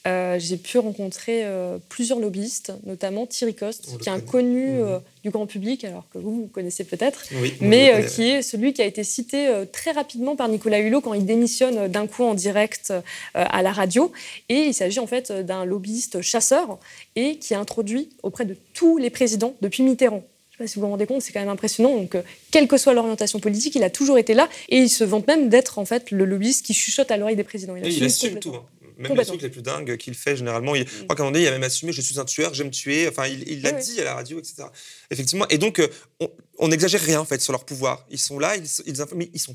Euh, 0.07 0.37
j'ai 0.39 0.57
pu 0.57 0.77
rencontrer 0.77 1.45
euh, 1.45 1.77
plusieurs 1.89 2.19
lobbyistes, 2.19 2.73
notamment 2.85 3.25
Thierry 3.25 3.55
Coste, 3.55 3.97
qui 3.99 4.09
est 4.09 4.11
inconnu 4.11 4.81
euh, 4.81 4.99
du 5.23 5.29
grand 5.29 5.45
public, 5.45 5.85
alors 5.85 6.05
que 6.13 6.17
vous, 6.17 6.41
vous 6.41 6.47
connaissez 6.47 6.83
peut-être, 6.83 7.23
mais 7.61 8.05
qui 8.07 8.23
est 8.23 8.41
celui 8.41 8.73
qui 8.73 8.81
a 8.81 8.85
été 8.85 9.03
cité 9.03 9.49
très 9.71 9.91
rapidement 9.91 10.35
par 10.35 10.49
Nicolas 10.49 10.79
Hulot 10.79 11.01
quand 11.01 11.13
il 11.13 11.25
démissionne 11.25 11.87
d'un 11.87 12.07
coup 12.07 12.23
en 12.23 12.33
direct 12.33 12.93
à 13.33 13.61
la 13.63 13.71
radio. 13.71 14.11
Et 14.49 14.65
il 14.65 14.73
s'agit 14.73 14.99
en 14.99 15.07
fait 15.07 15.31
d'un 15.31 15.65
lobbyiste 15.65 16.21
chasseur 16.21 16.77
et 17.15 17.37
qui 17.37 17.55
a 17.55 17.59
introduit 17.59 18.09
auprès 18.21 18.45
de 18.45 18.55
tous 18.73 18.97
les 18.97 19.09
présidents 19.09 19.55
depuis 19.61 19.83
Mitterrand 19.83 20.23
je 20.57 20.63
ne 20.63 20.67
sais 20.67 20.71
pas 20.71 20.73
si 20.73 20.75
vous 20.79 20.85
vous 20.85 20.91
rendez 20.91 21.05
compte, 21.05 21.21
c'est 21.21 21.33
quand 21.33 21.41
même 21.41 21.49
impressionnant. 21.49 21.95
Donc, 21.97 22.15
euh, 22.15 22.21
quelle 22.49 22.69
que 22.69 22.77
soit 22.77 22.93
l'orientation 22.93 23.41
politique, 23.41 23.75
il 23.75 23.83
a 23.83 23.89
toujours 23.89 24.17
été 24.17 24.33
là 24.33 24.47
et 24.69 24.77
il 24.77 24.89
se 24.89 25.03
vante 25.03 25.27
même 25.27 25.49
d'être 25.49 25.79
en 25.79 25.85
fait 25.85 26.11
le 26.11 26.23
lobbyiste 26.23 26.65
qui 26.65 26.73
chuchote 26.73 27.11
à 27.11 27.17
l'oreille 27.17 27.35
des 27.35 27.43
présidents. 27.43 27.75
Il, 27.75 28.03
assume, 28.03 28.39
tout. 28.39 28.55
Hein. 28.55 28.63
Même 28.97 29.17
les 29.17 29.25
trucs 29.25 29.41
les 29.41 29.49
plus 29.49 29.61
dingues 29.61 29.97
qu'il 29.97 30.15
fait 30.15 30.37
généralement. 30.37 30.73
Il, 30.73 30.83
mm. 30.83 31.07
moment 31.09 31.31
donné, 31.31 31.41
il 31.41 31.47
a 31.47 31.51
même 31.51 31.63
assumé 31.63 31.91
je 31.91 31.99
suis 31.99 32.19
un 32.21 32.25
tueur, 32.25 32.53
j'aime 32.53 32.71
tuer. 32.71 33.09
Enfin, 33.09 33.27
il 33.27 33.61
l'a 33.63 33.73
dit 33.73 33.99
à 33.99 34.05
la 34.05 34.13
radio, 34.13 34.39
etc. 34.39 34.63
Effectivement. 35.11 35.45
Et 35.49 35.57
donc, 35.57 35.79
euh, 35.79 35.89
on 36.57 36.69
n'exagère 36.69 37.01
rien 37.01 37.19
en 37.19 37.25
fait 37.25 37.41
sur 37.41 37.51
leur 37.51 37.65
pouvoir. 37.65 38.05
Ils 38.09 38.19
sont 38.19 38.39
là, 38.39 38.55
ils, 38.55 38.65
ils, 38.85 38.95
mais 39.13 39.29
ils 39.33 39.41
ne 39.49 39.53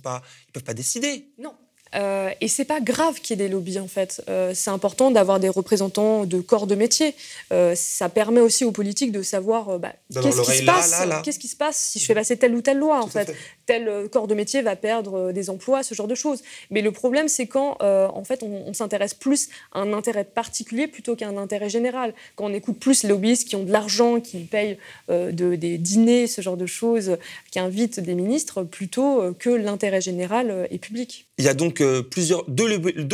peuvent 0.53 0.65
pas 0.65 0.75
décider. 0.75 1.29
Non. 1.39 1.55
Euh, 1.95 2.31
et 2.41 2.49
c'est 2.49 2.65
pas 2.65 2.81
grave 2.81 3.21
qu'il 3.21 3.39
y 3.39 3.43
ait 3.43 3.47
des 3.47 3.53
lobbies 3.53 3.79
en 3.79 3.89
fait. 3.89 4.23
Euh, 4.29 4.53
c'est 4.55 4.71
important 4.71 5.11
d'avoir 5.11 5.41
des 5.41 5.49
représentants 5.49 6.25
de 6.25 6.41
corps 6.41 6.67
de 6.67 6.75
métier. 6.75 7.15
Euh, 7.53 7.75
ça 7.75 8.09
permet 8.09 8.41
aussi 8.41 8.65
aux 8.65 8.73
politiques 8.73 9.13
de 9.13 9.23
savoir 9.23 9.79
bah, 9.79 9.93
qu'est-ce 10.13 10.43
qui 10.43 10.59
se 10.59 10.65
passe, 10.65 11.03
qu'est-ce 11.25 11.39
qui 11.39 11.49
se 11.49 11.57
passe 11.57 11.77
si 11.77 11.99
je 11.99 12.05
fais 12.05 12.15
passer 12.15 12.37
telle 12.37 12.55
ou 12.55 12.63
telle 12.63 12.79
loi 12.79 13.03
en 13.03 13.09
fait. 13.09 13.35
Tel 13.67 14.09
corps 14.11 14.27
de 14.27 14.35
métier 14.35 14.63
va 14.63 14.77
perdre 14.77 15.33
des 15.33 15.51
emplois, 15.51 15.83
ce 15.83 15.95
genre 15.95 16.09
de 16.09 16.15
choses. 16.15 16.43
Mais 16.71 16.83
le 16.83 16.93
problème 16.93 17.29
c'est 17.29 17.47
quand 17.47 17.77
en 17.81 18.25
fait 18.25 18.43
on, 18.43 18.73
s'intéresse 18.73 19.15
plus 19.15 19.49
à 19.73 19.81
un 19.81 19.93
intérêt 19.93 20.25
particulier 20.25 20.87
plutôt 20.87 21.17
qu'à 21.17 21.29
un 21.29 21.37
intérêt 21.37 21.69
général. 21.69 22.15
Quand 22.37 22.45
on 22.45 22.55
écoute 22.55 22.79
plus 22.79 23.03
les 23.03 23.09
lobbyistes 23.09 23.49
qui 23.49 23.57
ont 23.57 23.65
de 23.65 23.73
l'argent, 23.73 24.21
qui 24.21 24.39
payent 24.39 24.79
de, 25.09 25.57
des 25.57 25.77
dîners, 25.79 26.27
ce 26.27 26.41
genre 26.41 26.57
de 26.57 26.67
choses, 26.67 27.17
qui 27.51 27.59
invitent 27.59 28.01
des 28.01 28.15
ministres 28.15 28.63
plutôt 28.63 29.35
que 29.39 29.51
l'intérêt 29.51 30.01
général 30.01 30.69
et 30.71 30.79
public. 30.79 31.27
Il 31.39 31.45
y 31.45 31.49
a 31.49 31.55
donc 31.55 31.80
plusieurs, 32.11 32.45
deux, 32.49 32.67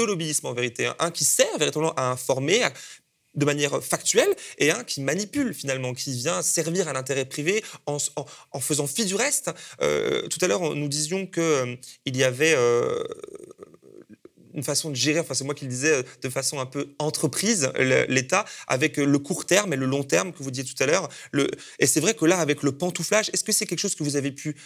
lobbyismes 0.06 0.46
en 0.46 0.54
vérité. 0.54 0.90
Un 0.99 1.11
qui 1.11 1.25
sert 1.25 1.58
véritablement 1.58 1.94
à 1.94 2.11
informer, 2.11 2.62
de 3.37 3.44
manière 3.44 3.82
factuelle 3.82 4.35
et 4.58 4.70
un 4.70 4.82
qui 4.82 5.00
manipule 5.00 5.54
finalement, 5.54 5.94
qui 5.94 6.12
vient 6.12 6.42
servir 6.42 6.88
à 6.88 6.92
l'intérêt 6.92 7.26
privé 7.26 7.62
en, 7.87 7.99
faisant 8.61 8.87
fi 8.87 9.04
du 9.04 9.14
reste. 9.14 9.50
Euh, 9.82 10.26
tout 10.28 10.38
à 10.42 10.49
l'heure, 10.49 10.75
nous 10.75 10.88
disions 10.88 11.26
qu'il 11.26 11.42
euh, 11.42 11.76
il 12.06 12.16
y 12.16 12.25
avait 12.25 12.54
euh, 12.56 13.04
une 14.54 14.62
façon 14.62 14.88
de 14.88 14.96
gérer, 14.96 15.20
enfin 15.20 15.35
c'est 15.35 15.44
moi 15.44 15.54
qui 15.54 15.66
le 15.66 15.70
disais, 15.70 16.02
de 16.23 16.28
façon 16.30 16.58
un 16.58 16.66
peu 16.66 16.94
entreprise, 16.99 17.70
l'État, 18.08 18.46
avec 18.66 18.96
le 18.96 19.18
court 19.18 19.44
terme 19.44 19.75
et 19.75 19.76
le 19.76 19.85
long 19.85 20.02
terme 20.02 20.32
que 20.32 20.42
vous 20.42 20.50
disiez 20.50 20.64
tout 20.64 20.82
à 20.82 20.87
l'heure. 20.87 21.11
Et 21.78 21.87
c'est 21.87 22.00
vrai 22.00 22.14
que 22.14 22.25
là, 22.25 22.38
avec 22.38 22.62
le 22.62 22.73
pantouflage, 22.73 23.28
est-ce 23.35 23.44
que 23.44 23.52
c'est 23.52 23.66
quelque 23.66 23.80
chose 23.80 23.94
que 23.94 24.02
vous 24.02 24.16
avez 24.16 24.32
pu 24.32 24.56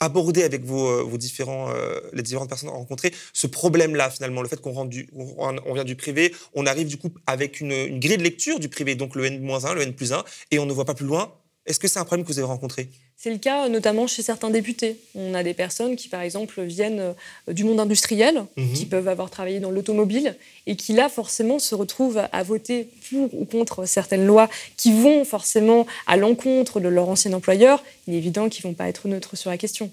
aborder 0.00 0.42
avec 0.42 0.64
vos, 0.64 0.88
euh, 0.88 1.18
différents, 1.18 1.70
euh, 1.70 2.00
les 2.12 2.22
différentes 2.22 2.48
personnes 2.48 2.70
rencontrées 2.70 3.12
ce 3.32 3.46
problème-là, 3.46 4.10
finalement, 4.10 4.42
le 4.42 4.48
fait 4.48 4.60
qu'on 4.60 4.74
on 4.76 5.74
vient 5.74 5.84
du 5.84 5.96
privé, 5.96 6.34
on 6.54 6.66
arrive 6.66 6.88
du 6.88 6.96
coup 6.96 7.10
avec 7.26 7.60
une, 7.60 7.98
grille 8.00 8.16
de 8.16 8.22
lecture 8.22 8.58
du 8.58 8.68
privé, 8.68 8.94
donc 8.94 9.14
le 9.14 9.26
N-1, 9.26 9.74
le 9.74 9.82
N+1, 9.82 10.24
et 10.50 10.58
on 10.58 10.66
ne 10.66 10.72
voit 10.72 10.86
pas 10.86 10.94
plus 10.94 11.06
loin. 11.06 11.34
Est-ce 11.66 11.78
que 11.78 11.86
c'est 11.86 11.98
un 11.98 12.04
problème 12.04 12.26
que 12.26 12.32
vous 12.32 12.38
avez 12.38 12.48
rencontré? 12.48 12.88
C'est 13.22 13.30
le 13.30 13.36
cas 13.36 13.68
notamment 13.68 14.06
chez 14.06 14.22
certains 14.22 14.48
députés. 14.48 14.96
On 15.14 15.34
a 15.34 15.42
des 15.42 15.52
personnes 15.52 15.94
qui, 15.94 16.08
par 16.08 16.22
exemple, 16.22 16.62
viennent 16.62 17.00
euh, 17.48 17.52
du 17.52 17.64
monde 17.64 17.78
industriel, 17.78 18.46
mhm. 18.56 18.72
qui 18.72 18.86
peuvent 18.86 19.08
avoir 19.08 19.28
travaillé 19.28 19.60
dans 19.60 19.70
l'automobile, 19.70 20.36
et 20.66 20.74
qui, 20.74 20.94
là, 20.94 21.10
forcément, 21.10 21.58
se 21.58 21.74
retrouvent 21.74 22.22
à 22.32 22.42
voter 22.42 22.88
pour 23.10 23.28
ou 23.34 23.44
contre 23.44 23.84
certaines 23.84 24.24
lois 24.24 24.48
qui 24.78 24.92
vont 24.92 25.26
forcément 25.26 25.86
à 26.06 26.16
l'encontre 26.16 26.80
de 26.80 26.88
leur 26.88 27.10
ancien 27.10 27.34
employeur. 27.34 27.84
Il 28.08 28.14
est 28.14 28.16
évident 28.16 28.48
qu'ils 28.48 28.64
ne 28.64 28.70
vont 28.70 28.74
pas 28.74 28.88
être 28.88 29.06
neutres 29.06 29.36
sur 29.36 29.50
la 29.50 29.58
question. 29.58 29.90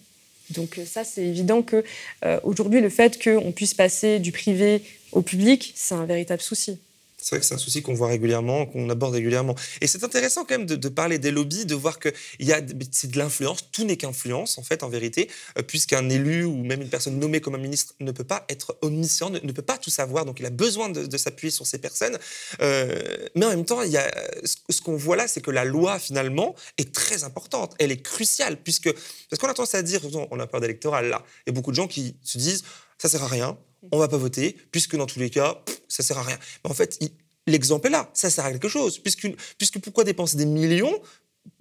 Donc 0.51 0.77
euh, 0.77 0.85
ça, 0.85 1.03
c'est 1.03 1.25
évident 1.25 1.61
que 1.61 1.83
euh, 2.23 2.39
aujourd'hui, 2.43 2.79
le 2.79 2.89
fait 2.89 3.21
qu'on 3.21 3.51
puisse 3.51 3.73
passer 3.73 4.19
du 4.19 4.31
privé 4.31 4.81
au 5.11 5.21
public, 5.21 5.73
c'est 5.75 5.95
un 5.95 6.05
véritable 6.05 6.41
souci. 6.41 6.79
C'est 7.27 7.35
vrai 7.35 7.41
que 7.41 7.45
c'est 7.45 7.55
un 7.55 7.57
souci 7.57 7.81
qu'on 7.81 7.93
voit 7.93 8.07
régulièrement, 8.07 8.65
qu'on 8.65 8.89
aborde 8.89 9.13
régulièrement. 9.13 9.53
Et 9.81 9.87
c'est 9.87 10.01
intéressant 10.05 10.45
quand 10.45 10.57
même 10.57 10.65
de, 10.65 10.87
parler 10.87 11.19
des 11.19 11.29
lobbies, 11.29 11.65
de 11.65 11.75
voir 11.75 11.99
que 11.99 12.07
y 12.39 12.53
a, 12.53 12.61
de 12.61 13.17
l'influence, 13.17 13.69
tout 13.69 13.83
n'est 13.83 13.97
qu'influence 13.97 14.57
en 14.57 14.63
fait, 14.63 14.81
en 14.81 14.87
vérité, 14.87 15.29
euh, 15.57 15.61
puisqu'un 15.61 16.07
élu 16.07 16.45
ou 16.45 16.63
même 16.63 16.81
une 16.81 16.89
personne 16.89 17.19
nommée 17.19 17.41
comme 17.41 17.55
un 17.55 17.57
ministre 17.59 17.95
ne 17.99 18.13
peut 18.13 18.23
pas 18.23 18.45
être 18.47 18.77
omniscient, 18.81 19.29
ne, 19.29 19.51
peut 19.51 19.61
pas 19.61 19.77
tout 19.77 19.89
savoir, 19.89 20.23
donc 20.23 20.39
il 20.39 20.45
a 20.45 20.49
besoin 20.49 20.87
de, 20.87 21.17
s'appuyer 21.17 21.51
sur 21.51 21.67
ces 21.67 21.79
personnes. 21.79 22.17
Euh, 22.61 23.27
mais 23.35 23.45
en 23.45 23.49
même 23.49 23.65
temps, 23.65 23.81
ce, 23.83 24.81
qu'on 24.81 24.95
voit 24.95 25.17
là, 25.17 25.27
c'est 25.27 25.41
que 25.41 25.51
la 25.51 25.65
loi 25.65 25.99
finalement 25.99 26.55
est 26.77 26.93
très 26.93 27.25
importante, 27.25 27.75
elle 27.77 27.91
est 27.91 28.01
cruciale, 28.01 28.55
puisque, 28.55 28.89
parce 29.29 29.41
qu'on 29.41 29.49
a 29.49 29.53
tendance 29.53 29.75
à 29.75 29.81
dire, 29.81 29.99
on 30.31 30.39
a 30.39 30.47
peur 30.47 30.61
d'électoral 30.61 31.09
là, 31.09 31.25
il 31.45 31.49
y 31.49 31.51
a 31.51 31.53
beaucoup 31.53 31.71
de 31.71 31.75
gens 31.75 31.87
qui 31.87 32.15
se 32.23 32.37
disent, 32.37 32.63
ça 32.97 33.09
sert 33.09 33.23
à 33.23 33.27
rien, 33.27 33.57
on 33.91 33.99
va 33.99 34.07
pas 34.07 34.17
voter, 34.17 34.55
puisque 34.71 34.95
dans 34.95 35.05
tous 35.05 35.19
les 35.19 35.29
cas, 35.29 35.61
ça 35.87 36.03
sert 36.03 36.17
à 36.17 36.23
rien. 36.23 36.37
Mais 36.63 36.71
en 36.71 36.73
fait, 36.73 36.99
l'exemple 37.45 37.87
est 37.87 37.91
là, 37.91 38.09
ça 38.13 38.29
sert 38.29 38.45
à 38.45 38.51
quelque 38.51 38.67
chose. 38.67 38.99
Puisque, 38.99 39.27
puisque 39.57 39.79
pourquoi 39.79 40.03
dépenser 40.03 40.37
des 40.37 40.45
millions 40.45 41.01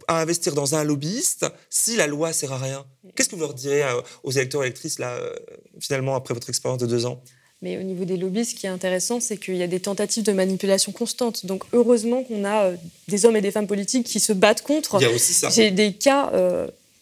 à 0.09 0.21
investir 0.21 0.55
dans 0.55 0.75
un 0.75 0.85
lobbyiste 0.85 1.47
si 1.71 1.97
la 1.97 2.07
loi 2.07 2.33
sert 2.33 2.53
à 2.53 2.59
rien? 2.59 2.85
Qu'est-ce 3.15 3.29
que 3.29 3.37
vous 3.37 3.43
leur 3.43 3.55
direz 3.55 3.83
aux 4.23 4.33
électeurs 4.33 4.63
et 4.63 4.67
électrices, 4.67 4.99
là, 4.99 5.11
euh, 5.11 5.33
finalement, 5.81 6.17
après 6.17 6.35
votre 6.35 6.49
expérience 6.49 6.81
de 6.81 6.87
deux 6.87 7.07
ans? 7.07 7.23
Mais 7.63 7.79
au 7.79 7.83
niveau 7.83 8.05
des 8.05 8.19
lobbies, 8.19 8.45
ce 8.45 8.55
qui 8.55 8.67
est 8.67 8.71
intéressant, 8.71 9.19
c'est 9.19 9.39
qu'il 9.39 9.57
y 9.57 9.63
a 9.63 9.67
des 9.67 9.81
tentatives 9.81 10.23
de 10.23 10.33
manipulation 10.33 10.93
constantes. 10.93 11.47
Donc 11.47 11.65
heureusement 11.73 12.23
qu'on 12.23 12.45
a 12.45 12.73
des 13.09 13.25
hommes 13.25 13.37
et 13.37 13.41
des 13.41 13.51
femmes 13.51 13.67
politiques 13.67 14.07
qui 14.07 14.21
se 14.21 14.35
battent 14.35 14.61
contre. 14.63 14.97
Il 15.01 15.05
y 15.05 15.07
a 15.07 15.11
aussi 15.11 15.33
ça. 15.33 15.49
J'ai 15.49 15.71
des 15.71 15.95
cas 15.95 16.31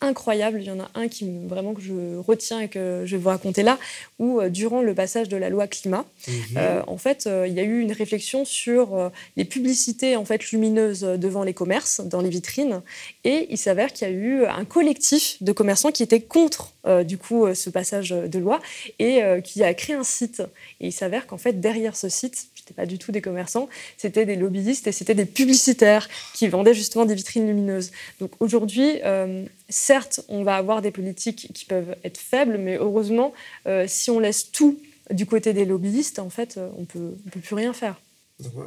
incroyable. 0.00 0.60
Il 0.60 0.66
y 0.66 0.70
en 0.70 0.80
a 0.80 0.90
un 0.94 1.08
qui 1.08 1.30
vraiment 1.46 1.74
que 1.74 1.80
je 1.80 2.16
retiens 2.16 2.60
et 2.60 2.68
que 2.68 3.02
je 3.04 3.16
vais 3.16 3.22
vous 3.22 3.28
raconter 3.28 3.62
là, 3.62 3.78
où 4.18 4.40
euh, 4.40 4.48
durant 4.48 4.82
le 4.82 4.94
passage 4.94 5.28
de 5.28 5.36
la 5.36 5.48
loi 5.48 5.66
climat, 5.66 6.04
mhm. 6.28 6.34
euh, 6.56 6.82
en 6.86 6.98
fait, 6.98 7.26
euh, 7.26 7.46
il 7.46 7.54
y 7.54 7.60
a 7.60 7.62
eu 7.62 7.80
une 7.80 7.92
réflexion 7.92 8.44
sur 8.44 9.10
les 9.36 9.44
publicités 9.44 10.16
en 10.16 10.24
fait 10.24 10.50
lumineuses 10.50 11.00
devant 11.00 11.42
les 11.42 11.54
commerces, 11.54 12.00
dans 12.00 12.20
les 12.20 12.28
vitrines, 12.28 12.82
et 13.24 13.46
il 13.50 13.58
s'avère 13.58 13.92
qu'il 13.92 14.08
y 14.08 14.10
a 14.10 14.14
eu 14.14 14.44
un 14.46 14.64
collectif 14.64 15.42
de 15.42 15.52
commerçants 15.52 15.90
qui 15.90 16.02
était 16.02 16.20
contre 16.20 16.72
du 17.04 17.18
coup 17.18 17.52
ce 17.54 17.70
passage 17.70 18.10
de 18.10 18.38
loi 18.38 18.60
et 18.98 19.20
qui 19.42 19.62
a 19.62 19.72
créé 19.74 19.96
un 19.96 20.04
site. 20.04 20.42
Et 20.80 20.88
il 20.88 20.92
s'avère 20.92 21.26
qu'en 21.26 21.38
fait 21.38 21.60
derrière 21.60 21.96
ce 21.96 22.08
site, 22.08 22.48
c'était 22.54 22.74
pas 22.74 22.86
du 22.86 22.98
tout 22.98 23.12
des 23.12 23.20
commerçants, 23.20 23.68
c'était 23.96 24.26
des 24.26 24.36
lobbyistes 24.36 24.86
et 24.86 24.92
c'était 24.92 25.14
des 25.14 25.26
publicitaires 25.26 26.08
qui 26.34 26.48
vendaient 26.48 26.74
justement 26.74 27.04
des 27.04 27.14
vitrines 27.14 27.46
lumineuses. 27.46 27.90
Donc 28.20 28.32
aujourd'hui, 28.40 29.00
certes, 29.68 30.20
on 30.28 30.42
va 30.42 30.56
avoir 30.56 30.82
des 30.82 30.90
politiques 30.90 31.52
qui 31.52 31.64
peuvent 31.64 31.96
être 32.04 32.18
faibles, 32.18 32.58
mais 32.58 32.76
heureusement, 32.76 33.32
euh, 33.66 33.86
si 33.88 34.10
on 34.10 34.18
laisse 34.18 34.50
tout 34.50 34.78
du 35.10 35.26
côté 35.26 35.52
des 35.52 35.64
lobbyistes, 35.64 36.18
en 36.18 36.30
fait, 36.30 36.56
euh, 36.56 36.68
on 36.76 36.84
peut, 36.84 37.16
on 37.26 37.30
peut 37.30 37.40
plus 37.40 37.54
rien 37.54 37.72
faire 37.72 37.96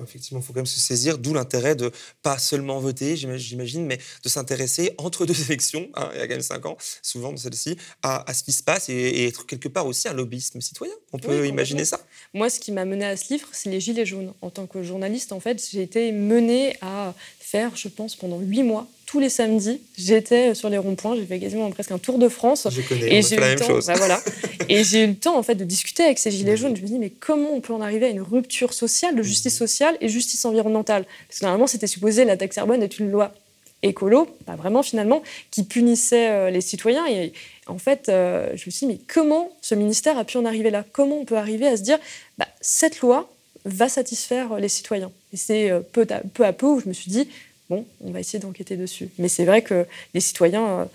effectivement, 0.03 0.39
il 0.39 0.45
faut 0.45 0.53
quand 0.53 0.59
même 0.59 0.65
se 0.65 0.79
saisir, 0.79 1.17
d'où 1.17 1.33
l'intérêt 1.33 1.75
de 1.75 1.91
pas 2.21 2.37
seulement 2.37 2.79
voter, 2.79 3.17
j'imagine, 3.17 3.85
mais 3.85 3.99
de 4.23 4.29
s'intéresser 4.29 4.93
entre 4.97 5.25
deux 5.25 5.41
élections, 5.49 5.89
hein, 5.95 6.09
il 6.13 6.19
y 6.19 6.21
a 6.21 6.27
quand 6.27 6.33
même 6.33 6.41
cinq 6.41 6.65
ans, 6.65 6.77
souvent 7.01 7.31
dans 7.31 7.37
celle-ci, 7.37 7.77
à, 8.01 8.25
ce 8.33 8.43
qui 8.43 8.51
se 8.51 8.63
passe 8.63 8.89
et, 8.89 9.27
être 9.27 9.45
quelque 9.45 9.67
part 9.67 9.85
aussi 9.85 10.07
un 10.07 10.13
lobbyisme 10.13 10.61
citoyen. 10.61 10.93
On 11.11 11.19
peut 11.19 11.47
imaginer 11.47 11.85
ça. 11.85 11.99
Moi, 12.33 12.49
ce 12.49 12.59
qui 12.59 12.71
m'a 12.71 12.85
mené 12.85 13.05
à 13.05 13.17
ce 13.17 13.33
livre, 13.33 13.47
c'est 13.51 13.69
les 13.69 13.81
Gilets 13.81 14.05
jaunes. 14.05 14.33
En 14.41 14.49
tant 14.49 14.67
que 14.67 14.83
journaliste, 14.83 15.31
en 15.31 15.39
fait, 15.39 15.63
j'ai 15.71 15.81
été 15.81 16.11
menée 16.11 16.77
à 16.81 17.13
faire, 17.39 17.75
je 17.75 17.89
pense, 17.89 18.15
pendant 18.15 18.39
huit 18.39 18.63
mois, 18.63 18.87
tous 19.07 19.21
les 19.21 19.29
samedis, 19.29 19.81
j'étais 19.97 20.53
sur 20.53 20.69
les 20.69 20.77
ronds-points, 20.77 21.15
j'ai 21.15 21.25
fait 21.25 21.39
quasiment 21.39 21.71
presque 21.71 21.91
un 21.91 21.97
tour 21.97 22.19
de 22.19 22.27
France. 22.27 22.67
Je 22.69 22.81
connais, 22.81 23.15
et 23.15 23.21
j'ai 23.21 23.37
eu 23.37 23.39
la 23.39 23.55
même 23.55 23.63
chose. 23.63 23.87
Bah, 23.87 23.93
voilà. 23.95 24.21
et 24.69 24.83
j'ai 24.83 25.05
eu 25.05 25.07
le 25.07 25.15
temps 25.15 25.37
en 25.37 25.43
fait 25.43 25.55
de 25.55 25.63
discuter 25.63 26.03
avec 26.03 26.19
ces 26.19 26.29
gilets 26.29 26.57
jaunes. 26.57 26.75
Je 26.75 26.81
me 26.81 26.87
dis 26.87 26.99
mais 26.99 27.09
comment 27.09 27.53
on 27.53 27.61
peut 27.61 27.71
en 27.71 27.79
arriver 27.79 28.07
à 28.07 28.09
une 28.09 28.21
rupture 28.21 28.73
sociale, 28.73 29.15
de 29.15 29.23
justice 29.23 29.53
mhm. 29.53 29.67
sociale 29.67 29.97
et 30.01 30.09
justice 30.09 30.43
environnementale? 30.43 31.05
Parce 31.29 31.39
que 31.39 31.45
normalement 31.45 31.67
c'était 31.67 31.87
supposé 31.87 32.25
la 32.25 32.35
taxe 32.35 32.57
carbone 32.57 32.83
est 32.83 32.99
une 32.99 33.09
loi 33.09 33.33
écolo, 33.81 34.27
pas 34.45 34.57
vraiment 34.57 34.83
finalement, 34.83 35.23
qui 35.51 35.63
punissait 35.63 36.29
euh, 36.29 36.49
les 36.49 36.61
citoyens. 36.61 37.07
Et 37.07 37.31
en 37.67 37.77
fait, 37.77 38.09
euh, 38.09 38.49
je 38.55 38.65
me 38.65 38.71
suis 38.71 38.85
dit 38.85 38.87
mais 38.87 38.99
comment 39.07 39.53
ce 39.61 39.73
ministère 39.73 40.17
a 40.17 40.25
pu 40.25 40.35
en 40.35 40.43
arriver 40.43 40.69
là? 40.69 40.83
Comment 40.91 41.19
on 41.19 41.25
peut 41.25 41.37
arriver 41.37 41.67
à 41.67 41.77
se 41.77 41.81
dire 41.81 41.97
bah, 42.37 42.47
cette 42.59 42.99
loi 42.99 43.31
va 43.63 43.87
satisfaire 43.87 44.57
les 44.57 44.69
citoyens? 44.69 45.13
Et 45.31 45.37
c'est 45.37 45.71
euh, 45.71 45.79
peu 45.79 46.05
à 46.43 46.51
peu 46.51 46.65
où 46.65 46.81
je 46.81 46.89
me 46.89 46.93
suis 46.93 47.09
dit 47.09 47.29
bon, 47.69 47.85
on 48.01 48.11
va 48.11 48.19
essayer 48.19 48.39
d'enquêter 48.39 48.77
dessus. 48.77 49.09
Mais 49.17 49.27
c'est 49.27 49.45
vrai 49.45 49.61
que 49.61 49.85
les 50.13 50.19
citoyens, 50.19 50.67
euh, 50.67 50.85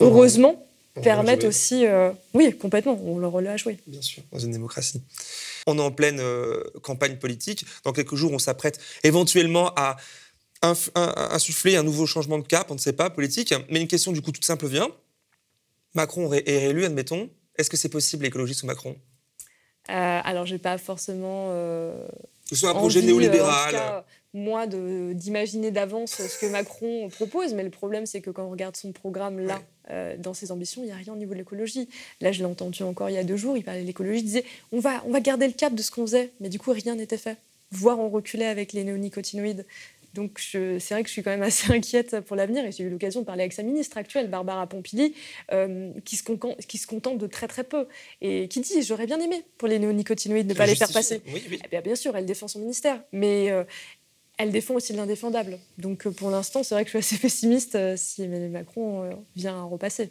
heureusement, 0.00 0.66
permettent 1.02 1.44
aussi. 1.44 1.86
Euh, 1.86 2.10
oui, 2.34 2.56
complètement, 2.56 3.00
on 3.04 3.18
leur 3.18 3.32
rôle 3.32 3.46
à 3.46 3.56
jouer. 3.56 3.78
Bien 3.86 4.02
sûr, 4.02 4.22
dans 4.32 4.38
une 4.38 4.52
démocratie. 4.52 5.02
On 5.66 5.78
est 5.78 5.82
en 5.82 5.90
pleine 5.90 6.20
euh, 6.20 6.62
campagne 6.82 7.16
politique. 7.16 7.64
Dans 7.84 7.92
quelques 7.92 8.14
jours, 8.14 8.32
on 8.32 8.38
s'apprête 8.38 8.80
éventuellement 9.04 9.72
à 9.76 9.96
insuffler 10.62 11.76
un 11.76 11.82
nouveau 11.82 12.04
changement 12.04 12.38
de 12.38 12.46
cap, 12.46 12.70
on 12.70 12.74
ne 12.74 12.78
sait 12.78 12.92
pas, 12.92 13.08
politique. 13.08 13.54
Mais 13.70 13.80
une 13.80 13.88
question 13.88 14.12
du 14.12 14.20
coup 14.20 14.30
toute 14.30 14.44
simple 14.44 14.66
vient. 14.66 14.88
Macron 15.94 16.30
est 16.34 16.44
réélu, 16.46 16.84
admettons. 16.84 17.30
Est-ce 17.56 17.70
que 17.70 17.78
c'est 17.78 17.88
possible 17.88 18.24
l'écologie 18.24 18.52
sous 18.52 18.66
Macron 18.66 18.94
Alors, 19.88 20.44
je 20.44 20.52
n'ai 20.52 20.58
pas 20.58 20.76
forcément. 20.76 21.50
Que 22.50 22.56
ce 22.56 22.60
soit 22.60 22.70
un 22.70 22.74
projet 22.74 23.00
néolibéral 23.00 24.04
moi, 24.32 24.66
d'imaginer 24.66 25.70
d'avance 25.70 26.12
ce 26.12 26.38
que 26.38 26.46
Macron 26.46 27.08
propose. 27.08 27.54
Mais 27.54 27.64
le 27.64 27.70
problème, 27.70 28.06
c'est 28.06 28.20
que 28.20 28.30
quand 28.30 28.44
on 28.44 28.50
regarde 28.50 28.76
son 28.76 28.92
programme 28.92 29.40
là, 29.40 29.60
euh, 29.90 30.16
dans 30.16 30.34
ses 30.34 30.52
ambitions, 30.52 30.82
il 30.82 30.86
n'y 30.86 30.92
a 30.92 30.96
rien 30.96 31.12
au 31.12 31.16
niveau 31.16 31.32
de 31.32 31.38
l'écologie. 31.38 31.88
Là, 32.20 32.30
je 32.30 32.38
l'ai 32.38 32.44
entendu 32.44 32.82
encore 32.84 33.10
il 33.10 33.14
y 33.14 33.18
a 33.18 33.24
deux 33.24 33.36
jours, 33.36 33.56
il 33.56 33.64
parlait 33.64 33.82
de 33.82 33.86
l'écologie, 33.86 34.20
il 34.20 34.24
disait 34.24 34.44
on 34.72 34.78
va, 34.78 35.02
on 35.06 35.10
va 35.10 35.20
garder 35.20 35.46
le 35.46 35.52
cap 35.52 35.74
de 35.74 35.82
ce 35.82 35.90
qu'on 35.90 36.02
faisait. 36.06 36.30
Mais 36.40 36.48
du 36.48 36.58
coup, 36.58 36.70
rien 36.70 36.94
n'était 36.94 37.18
fait. 37.18 37.38
Voire 37.72 37.98
on 37.98 38.08
reculait 38.08 38.46
avec 38.46 38.72
les 38.72 38.84
néonicotinoïdes. 38.84 39.64
Donc 40.14 40.40
c'est 40.40 40.78
vrai 40.90 41.02
que 41.02 41.08
je 41.08 41.12
suis 41.12 41.22
quand 41.22 41.30
même 41.30 41.42
assez 41.42 41.72
inquiète 41.72 42.20
pour 42.20 42.36
l'avenir 42.36 42.64
et 42.64 42.72
j'ai 42.72 42.84
eu 42.84 42.90
l'occasion 42.90 43.20
de 43.20 43.26
parler 43.26 43.42
avec 43.42 43.52
sa 43.52 43.62
ministre 43.62 43.96
actuelle, 43.98 44.28
Barbara 44.28 44.66
Pompili, 44.66 45.14
euh, 45.52 45.92
qui, 46.04 46.16
se 46.16 46.24
qui, 46.66 46.78
se 46.78 46.86
contente 46.86 47.18
de 47.18 47.26
très 47.26 47.48
très 47.48 47.64
peu 47.64 47.86
et 48.20 48.48
qui 48.48 48.60
dit 48.60 48.82
j'aurais 48.82 49.06
bien 49.06 49.20
aimé 49.20 49.44
pour 49.58 49.68
les 49.68 49.78
néonicotinoïdes 49.78 50.48
ne 50.48 50.54
pas 50.54 50.66
les 50.66 50.74
faire 50.74 50.92
passer. 50.92 51.22
Oui, 51.26 51.42
oui. 51.50 51.60
Eh 51.64 51.68
bien, 51.68 51.80
bien, 51.80 51.94
sûr, 51.94 52.16
elle 52.16 52.26
défend 52.26 52.48
son 52.48 52.58
ministère, 52.58 53.02
mais 53.12 53.50
euh, 53.50 53.64
elle 54.36 54.50
défend 54.50 54.74
aussi 54.74 54.92
l'indéfendable. 54.92 55.58
Donc 55.78 56.06
euh, 56.06 56.10
pour 56.10 56.30
l'instant, 56.30 56.62
c'est 56.62 56.74
vrai 56.74 56.84
que 56.84 56.90
je 56.90 56.98
suis 56.98 57.14
assez 57.14 57.18
pessimiste 57.22 57.78
si 57.96 58.22
Emmanuel 58.22 58.50
Macron 58.50 59.10
vient 59.36 59.58
à 59.58 59.62
repasser. 59.62 60.10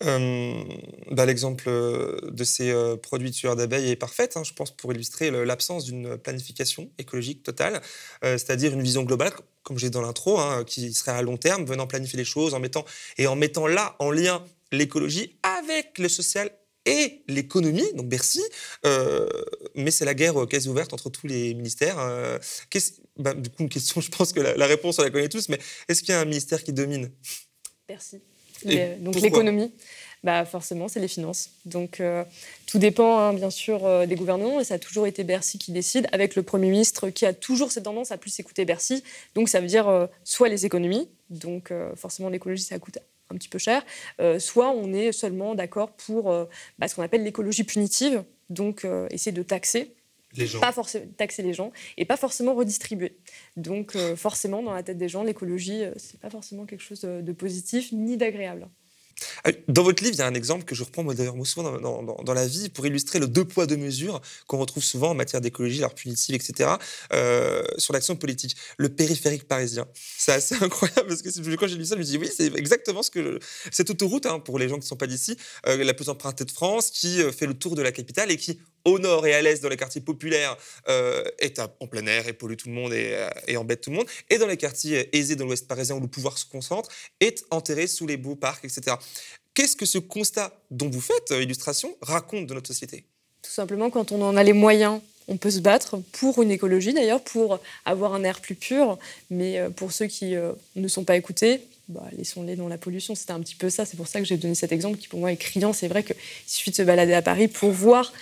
Bah, 0.00 1.26
l'exemple 1.26 1.68
de 1.68 2.44
ces 2.44 2.72
produits 3.02 3.30
tueurs 3.30 3.56
d'abeilles 3.56 3.90
est 3.90 3.96
parfait, 3.96 4.28
hein, 4.36 4.44
je 4.44 4.52
pense, 4.52 4.70
pour 4.70 4.92
illustrer 4.92 5.30
l'absence 5.30 5.84
d'une 5.84 6.16
planification 6.16 6.90
écologique 6.98 7.42
totale, 7.42 7.80
c'est-à-dire 8.22 8.72
une 8.72 8.82
vision 8.82 9.02
globale, 9.02 9.32
comme 9.62 9.78
j'ai 9.78 9.90
dans 9.90 10.02
l'intro, 10.02 10.38
hein, 10.38 10.64
qui 10.64 10.92
serait 10.92 11.12
à 11.12 11.22
long 11.22 11.36
terme, 11.36 11.64
venant 11.64 11.86
planifier 11.86 12.16
les 12.16 12.24
choses, 12.24 12.54
en 12.54 12.60
mettant, 12.60 12.84
et 13.16 13.26
en 13.26 13.36
mettant 13.36 13.66
là 13.66 13.96
en 13.98 14.10
lien 14.10 14.44
l'écologie 14.72 15.38
avec 15.42 15.98
le 15.98 16.08
social 16.08 16.50
et 16.84 17.22
l'économie, 17.28 17.92
donc 17.94 18.08
Bercy, 18.08 18.42
mais 19.74 19.90
c'est 19.90 20.04
la 20.04 20.14
guerre 20.14 20.46
quasi 20.48 20.68
ouverte 20.68 20.92
entre 20.92 21.10
tous 21.10 21.26
les 21.26 21.54
ministères. 21.54 21.98
Bah, 23.18 23.34
du 23.34 23.50
coup, 23.50 23.64
une 23.64 23.68
question, 23.68 24.00
je 24.00 24.10
pense 24.10 24.32
que 24.32 24.40
la, 24.40 24.66
réponse, 24.66 24.98
on 24.98 25.02
la 25.02 25.10
connaît 25.10 25.28
tous, 25.28 25.48
mais 25.48 25.58
est-ce 25.88 26.02
qu'il 26.02 26.10
y 26.10 26.16
a 26.16 26.20
un 26.20 26.24
ministère 26.24 26.62
qui 26.62 26.72
domine? 26.72 27.10
Donc 28.64 29.16
l'économie, 29.16 29.72
bah 30.24 30.44
forcément, 30.44 30.88
c'est 30.88 31.00
les 31.00 31.08
finances. 31.08 31.50
Donc 31.64 32.00
euh, 32.00 32.24
tout 32.66 32.78
dépend, 32.78 33.18
hein, 33.18 33.32
bien 33.32 33.50
sûr, 33.50 33.86
euh, 33.86 34.06
des 34.06 34.16
gouvernements, 34.16 34.60
et 34.60 34.64
ça 34.64 34.74
a 34.74 34.78
toujours 34.78 35.06
été 35.06 35.24
Bercy 35.24 35.58
qui 35.58 35.72
décide, 35.72 36.08
avec 36.12 36.34
le 36.34 36.42
Premier 36.42 36.70
ministre 36.70 37.10
qui 37.10 37.24
a 37.24 37.32
toujours 37.32 37.70
cette 37.70 37.84
tendance 37.84 38.10
à 38.10 38.18
plus 38.18 38.38
écouter 38.40 38.64
Bercy. 38.64 39.02
Donc 39.34 39.48
ça 39.48 39.60
veut 39.60 39.66
dire 39.66 39.88
euh, 39.88 40.06
soit 40.24 40.48
les 40.48 40.66
économies, 40.66 41.08
donc 41.30 41.72
forcément 41.94 42.30
l'écologie, 42.30 42.62
ça 42.62 42.78
coûte 42.78 42.98
un 43.30 43.36
petit 43.36 43.50
peu 43.50 43.58
cher, 43.58 43.84
soit 44.38 44.70
on 44.70 44.94
est 44.94 45.12
seulement 45.12 45.54
d'accord 45.54 45.90
pour 45.90 46.32
bah, 46.78 46.88
ce 46.88 46.94
qu'on 46.94 47.02
appelle 47.02 47.22
l'écologie 47.22 47.64
punitive, 47.64 48.24
donc 48.48 48.86
essayer 49.10 49.32
de 49.32 49.42
taxer 49.42 49.92
pas 50.60 50.72
forcément 50.72 51.06
taxer 51.16 51.42
les 51.42 51.54
gens 51.54 51.72
et 51.96 52.04
pas 52.04 52.16
forcément 52.16 52.54
redistribuer. 52.54 53.16
Donc 53.56 53.96
euh, 53.96 54.16
forcément, 54.16 54.62
dans 54.62 54.74
la 54.74 54.82
tête 54.82 54.98
des 54.98 55.08
gens, 55.08 55.22
l'écologie, 55.22 55.84
euh, 55.84 55.92
c'est 55.96 56.20
pas 56.20 56.30
forcément 56.30 56.66
quelque 56.66 56.82
chose 56.82 57.00
de 57.02 57.32
positif 57.32 57.92
ni 57.92 58.16
d'agréable. 58.16 58.68
Euh, 59.46 59.52
dans 59.68 59.82
votre 59.82 60.02
livre, 60.02 60.14
il 60.14 60.18
y 60.18 60.22
a 60.22 60.26
un 60.26 60.34
exemple 60.34 60.64
que 60.64 60.74
je 60.74 60.84
reprends 60.84 61.02
moi 61.02 61.14
d'ailleurs 61.14 61.34
souvent 61.46 61.78
dans, 61.78 62.02
dans, 62.02 62.34
la 62.34 62.46
vie 62.46 62.68
pour 62.68 62.86
illustrer 62.86 63.18
le 63.18 63.26
deux 63.26 63.44
poids 63.44 63.66
deux 63.66 63.76
mesures 63.76 64.20
qu'on 64.46 64.58
retrouve 64.58 64.82
souvent 64.82 65.10
en 65.10 65.14
matière 65.14 65.40
d'écologie, 65.40 65.80
l'art 65.80 65.94
punitive, 65.94 66.34
etc. 66.34 66.70
Euh, 67.12 67.62
sur 67.78 67.92
l'action 67.92 68.16
politique. 68.16 68.56
Le 68.76 68.88
périphérique 68.88 69.46
parisien, 69.46 69.86
c'est 69.94 70.32
assez 70.32 70.54
incroyable 70.60 71.08
parce 71.08 71.22
que 71.22 71.56
quand 71.56 71.66
j'ai 71.66 71.76
lu 71.76 71.84
ça, 71.84 71.94
je 71.94 72.00
me 72.00 72.04
dis 72.04 72.18
oui, 72.18 72.30
c'est 72.34 72.54
exactement 72.56 73.02
ce 73.02 73.10
que 73.10 73.38
cette 73.70 73.90
autoroute 73.90 74.26
hein, 74.26 74.40
pour 74.40 74.58
les 74.58 74.68
gens 74.68 74.76
qui 74.76 74.82
ne 74.82 74.86
sont 74.86 74.96
pas 74.96 75.06
d'ici, 75.06 75.36
euh, 75.66 75.82
la 75.82 75.94
plus 75.94 76.08
empruntée 76.08 76.44
de 76.44 76.50
France, 76.50 76.90
qui 76.90 77.20
fait 77.32 77.46
le 77.46 77.54
tour 77.54 77.74
de 77.74 77.82
la 77.82 77.92
capitale 77.92 78.30
et 78.30 78.36
qui 78.36 78.60
au 78.84 78.98
nord 78.98 79.26
et 79.26 79.34
à 79.34 79.42
l'est, 79.42 79.62
dans 79.62 79.68
les 79.68 79.76
quartiers 79.76 80.00
populaires, 80.00 80.56
est 81.38 81.58
en 81.58 81.86
plein 81.86 82.06
air 82.06 82.26
et 82.28 82.32
pollue 82.32 82.56
tout 82.56 82.68
le 82.68 82.74
monde 82.74 82.92
et, 82.92 83.28
et, 83.46 83.56
embête 83.56 83.80
tout 83.82 83.90
le 83.90 83.96
monde. 83.96 84.06
Et 84.30 84.38
dans 84.38 84.46
les 84.46 84.56
quartiers 84.56 85.14
aisés 85.16 85.36
de 85.36 85.44
l'ouest 85.44 85.66
parisien 85.66 85.96
où 85.96 86.00
le 86.00 86.08
pouvoir 86.08 86.38
se 86.38 86.46
concentre, 86.46 86.90
est 87.20 87.44
enterré 87.50 87.86
sous 87.86 88.06
les 88.06 88.16
beaux 88.16 88.36
parcs, 88.36 88.64
etc. 88.64 88.96
Qu'est-ce 89.58 89.74
que 89.74 89.86
ce 89.86 89.98
constat 89.98 90.52
dont 90.70 90.88
vous 90.88 91.00
faites 91.00 91.32
euh, 91.32 91.42
illustration 91.42 91.96
raconte 92.00 92.46
de 92.46 92.54
notre 92.54 92.68
société? 92.68 93.04
Tout 93.42 93.50
simplement, 93.50 93.90
quand 93.90 94.12
on 94.12 94.22
en 94.22 94.36
a 94.36 94.44
les 94.44 94.52
moyens, 94.52 95.00
on 95.26 95.36
peut 95.36 95.50
se 95.50 95.58
battre 95.58 95.98
pour 96.12 96.40
une 96.40 96.52
écologie 96.52 96.92
d'ailleurs, 96.92 97.20
pour 97.20 97.58
avoir 97.84 98.14
un 98.14 98.22
air 98.22 98.40
plus 98.40 98.54
pur. 98.54 98.98
Mais 99.30 99.58
euh, 99.58 99.68
pour 99.68 99.90
ceux 99.90 100.06
qui 100.06 100.36
euh, 100.36 100.52
ne 100.76 100.86
sont 100.86 101.02
pas 101.02 101.16
écoutés, 101.16 101.60
bah, 101.88 102.04
laissons-les 102.16 102.54
dans 102.54 102.68
la 102.68 102.78
pollution. 102.78 103.16
C'était 103.16 103.32
un 103.32 103.40
petit 103.40 103.56
peu 103.56 103.68
ça. 103.68 103.84
C'est 103.84 103.96
pour 103.96 104.06
ça 104.06 104.20
que 104.20 104.26
j'ai 104.26 104.36
donné 104.36 104.54
cet 104.54 104.70
exemple 104.70 104.96
qui 104.96 105.08
pour 105.08 105.18
moi 105.18 105.32
est 105.32 105.36
criant. 105.36 105.72
C'est 105.72 105.88
vrai 105.88 106.04
qu'il 106.04 106.14
suffit 106.46 106.70
de 106.70 106.76
se 106.76 106.82
balader 106.82 107.14
à 107.14 107.22
Paris 107.22 107.48
pour 107.48 107.72
voir 107.72 108.12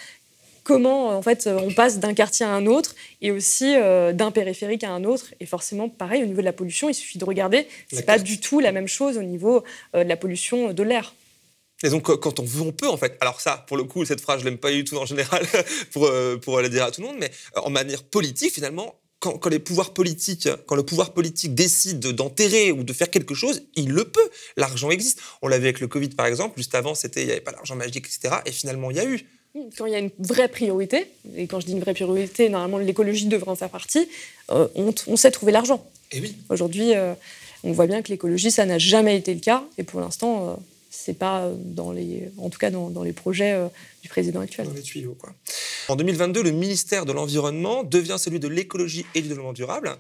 comment 0.66 1.08
en 1.08 1.22
fait 1.22 1.46
on 1.46 1.72
passe 1.72 1.98
d'un 1.98 2.14
quartier 2.14 2.44
à 2.44 2.50
un 2.50 2.66
autre 2.66 2.94
et 3.22 3.30
aussi 3.30 3.74
d'un 4.12 4.30
périphérique 4.30 4.84
à 4.84 4.90
un 4.90 5.04
autre. 5.04 5.26
Et 5.40 5.46
forcément, 5.46 5.88
pareil 5.88 6.22
au 6.22 6.26
niveau 6.26 6.40
de 6.40 6.46
la 6.46 6.52
pollution, 6.52 6.88
il 6.88 6.94
suffit 6.94 7.18
de 7.18 7.24
regarder. 7.24 7.66
C'est 7.92 8.04
pas 8.04 8.18
du 8.18 8.40
tout 8.40 8.60
la 8.60 8.72
même 8.72 8.88
chose 8.88 9.16
au 9.16 9.22
niveau 9.22 9.64
de 9.94 10.02
la 10.02 10.16
pollution 10.16 10.72
de 10.72 10.82
l'air. 10.82 11.14
Et 11.82 11.90
donc, 11.90 12.04
quand 12.04 12.40
on 12.40 12.44
veut, 12.44 12.62
on 12.62 12.72
peut, 12.72 12.88
en 12.88 12.96
fait. 12.96 13.16
Alors 13.20 13.40
ça, 13.40 13.64
pour 13.68 13.76
le 13.76 13.84
coup, 13.84 14.04
cette 14.04 14.20
phrase, 14.20 14.40
je 14.40 14.44
l'aime 14.44 14.58
pas 14.58 14.72
du 14.72 14.84
tout 14.84 14.96
en 14.96 15.04
général 15.04 15.46
pour, 15.92 16.06
euh, 16.06 16.36
pour 16.36 16.60
la 16.60 16.68
dire 16.68 16.84
à 16.84 16.90
tout 16.90 17.02
le 17.02 17.08
monde, 17.08 17.16
mais 17.18 17.30
euh, 17.56 17.60
en 17.60 17.70
manière 17.70 18.02
politique, 18.02 18.52
finalement, 18.52 18.98
quand, 19.18 19.38
quand, 19.38 19.50
les 19.50 19.58
pouvoirs 19.58 19.92
politiques, 19.92 20.48
quand 20.66 20.76
le 20.76 20.84
pouvoir 20.84 21.12
politique 21.12 21.54
décide 21.54 22.00
d'enterrer 22.00 22.72
ou 22.72 22.82
de 22.82 22.92
faire 22.92 23.10
quelque 23.10 23.34
chose, 23.34 23.62
il 23.74 23.90
le 23.90 24.04
peut. 24.04 24.28
L'argent 24.56 24.90
existe. 24.90 25.20
On 25.42 25.48
l'a 25.48 25.58
vu 25.58 25.64
avec 25.64 25.80
le 25.80 25.88
Covid, 25.88 26.10
par 26.10 26.26
exemple. 26.26 26.56
Juste 26.56 26.74
avant, 26.74 26.94
c'était 26.94 27.22
il 27.22 27.26
n'y 27.26 27.32
avait 27.32 27.40
pas 27.40 27.52
l'argent 27.52 27.76
magique, 27.76 28.06
etc. 28.06 28.36
Et 28.46 28.52
finalement, 28.52 28.90
il 28.90 28.96
y 28.96 29.00
a 29.00 29.04
eu 29.04 29.26
Quand 29.76 29.86
il 29.86 29.92
y 29.92 29.94
a 29.94 29.98
une 29.98 30.10
vraie 30.18 30.48
priorité, 30.48 31.06
et 31.36 31.46
quand 31.46 31.60
je 31.60 31.66
dis 31.66 31.72
une 31.72 31.80
vraie 31.80 31.94
priorité, 31.94 32.48
normalement 32.48 32.78
l'écologie 32.78 33.26
devrait 33.26 33.50
en 33.50 33.56
faire 33.56 33.70
partie, 33.70 34.08
euh, 34.50 34.68
on, 34.74 35.16
sait 35.16 35.30
trouver 35.30 35.52
l'argent. 35.52 35.84
Et 36.12 36.20
oui. 36.20 36.36
Aujourd'hui, 36.48 36.94
euh, 36.94 37.14
on 37.64 37.72
voit 37.72 37.86
bien 37.86 38.02
que 38.02 38.08
l'écologie, 38.08 38.50
ça 38.50 38.64
n'a 38.66 38.78
jamais 38.78 39.16
été 39.16 39.34
le 39.34 39.40
cas, 39.40 39.64
et 39.78 39.82
pour 39.82 40.00
l'instant, 40.00 40.48
euh, 40.48 40.54
c'est 40.90 41.18
pas 41.18 41.50
dans 41.56 41.92
les, 41.92 42.30
en 42.38 42.50
tout 42.50 42.58
cas 42.58 42.70
dans, 42.70 42.90
dans 42.90 43.02
les 43.02 43.12
projets 43.12 43.54
du 44.02 44.08
président 44.08 44.40
actuel. 44.40 44.66
Dans 44.66 44.72
les 44.72 44.82
tuyaux, 44.82 45.16
quoi. 45.18 45.32
En 45.88 45.96
2022, 45.96 46.42
le 46.42 46.50
ministère 46.50 47.04
de 47.04 47.12
l'Environnement 47.12 47.84
devient 47.84 48.16
celui 48.18 48.40
de 48.40 48.48
l'écologie 48.48 49.06
et 49.14 49.20
du 49.20 49.28
développement 49.28 49.52
durable. 49.52 49.96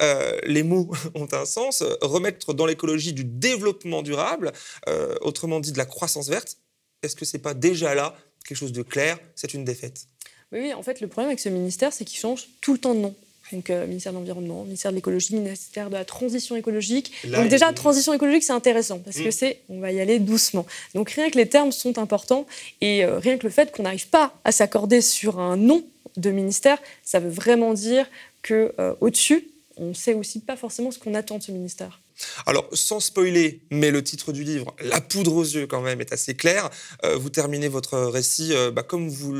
Euh, 0.00 0.38
les 0.44 0.62
mots 0.62 0.90
ont 1.14 1.28
un 1.32 1.44
sens. 1.44 1.82
Remettre 2.00 2.54
dans 2.54 2.66
l'écologie 2.66 3.12
du 3.12 3.24
développement 3.24 4.02
durable, 4.02 4.52
euh, 4.88 5.14
autrement 5.20 5.60
dit 5.60 5.72
de 5.72 5.78
la 5.78 5.86
croissance 5.86 6.28
verte, 6.28 6.58
est-ce 7.02 7.16
que 7.16 7.24
c'est 7.24 7.38
pas 7.38 7.54
déjà 7.54 7.94
là 7.94 8.16
quelque 8.46 8.56
chose 8.56 8.72
de 8.72 8.82
clair 8.82 9.18
C'est 9.34 9.54
une 9.54 9.64
défaite. 9.64 10.06
Oui, 10.52 10.72
en 10.72 10.82
fait, 10.82 11.00
le 11.00 11.08
problème 11.08 11.28
avec 11.28 11.40
ce 11.40 11.48
ministère, 11.48 11.92
c'est 11.92 12.04
qu'il 12.04 12.18
change 12.18 12.48
tout 12.60 12.72
le 12.72 12.78
temps 12.78 12.94
de 12.94 13.00
nom. 13.00 13.14
Donc, 13.52 13.68
euh, 13.68 13.86
ministère 13.86 14.12
de 14.12 14.18
l'Environnement, 14.18 14.64
ministère 14.64 14.90
de 14.90 14.96
l'Écologie, 14.96 15.34
ministère 15.34 15.90
de 15.90 15.94
la 15.94 16.04
Transition 16.04 16.56
écologique. 16.56 17.12
Donc, 17.24 17.48
déjà, 17.48 17.72
transition 17.72 18.14
écologique, 18.14 18.42
c'est 18.42 18.52
intéressant 18.52 18.98
parce 19.00 19.16
que 19.16 19.28
mm. 19.28 19.32
c'est, 19.32 19.60
on 19.68 19.80
va 19.80 19.92
y 19.92 20.00
aller 20.00 20.18
doucement. 20.18 20.64
Donc, 20.94 21.10
rien 21.10 21.28
que 21.28 21.36
les 21.36 21.48
termes 21.48 21.72
sont 21.72 21.98
importants 21.98 22.46
et 22.80 23.04
rien 23.04 23.36
que 23.36 23.44
le 23.44 23.50
fait 23.50 23.70
qu'on 23.70 23.82
n'arrive 23.82 24.08
pas 24.08 24.34
à 24.44 24.52
s'accorder 24.52 25.00
sur 25.02 25.40
un 25.40 25.56
nom 25.56 25.84
de 26.16 26.30
ministère, 26.30 26.78
ça 27.02 27.20
veut 27.20 27.28
vraiment 27.28 27.74
dire 27.74 28.08
que 28.42 28.72
au-dessus, 29.00 29.48
on 29.76 29.92
sait 29.92 30.14
aussi 30.14 30.40
pas 30.40 30.56
forcément 30.56 30.90
ce 30.90 30.98
qu'on 30.98 31.14
attend 31.14 31.38
de 31.38 31.42
ce 31.42 31.52
ministère. 31.52 32.00
Alors, 32.46 32.68
sans 32.72 33.00
spoiler, 33.00 33.62
mais 33.70 33.90
le 33.90 34.02
titre 34.02 34.32
du 34.32 34.44
livre, 34.44 34.74
La 34.80 35.00
poudre 35.00 35.34
aux 35.34 35.44
yeux, 35.44 35.66
quand 35.66 35.80
même, 35.80 36.00
est 36.00 36.12
assez 36.12 36.34
clair. 36.34 36.70
Euh, 37.04 37.16
vous 37.16 37.30
terminez 37.30 37.68
votre 37.68 37.98
récit 37.98 38.52
euh, 38.52 38.70
bah, 38.70 38.82
comme 38.82 39.08
vous, 39.08 39.34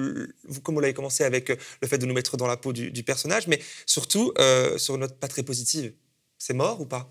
l'avez 0.80 0.94
commencé 0.94 1.24
avec 1.24 1.50
euh, 1.50 1.56
le 1.82 1.88
fait 1.88 1.98
de 1.98 2.06
nous 2.06 2.14
mettre 2.14 2.36
dans 2.36 2.46
la 2.46 2.56
peau 2.56 2.72
du, 2.72 2.90
du 2.90 3.02
personnage, 3.02 3.46
mais 3.46 3.60
surtout 3.86 4.32
sur 4.76 4.94
une 4.94 5.02
note 5.02 5.18
pas 5.18 5.28
très 5.28 5.42
positive. 5.42 5.92
C'est 6.38 6.54
mort 6.54 6.80
ou 6.80 6.86
pas? 6.86 7.10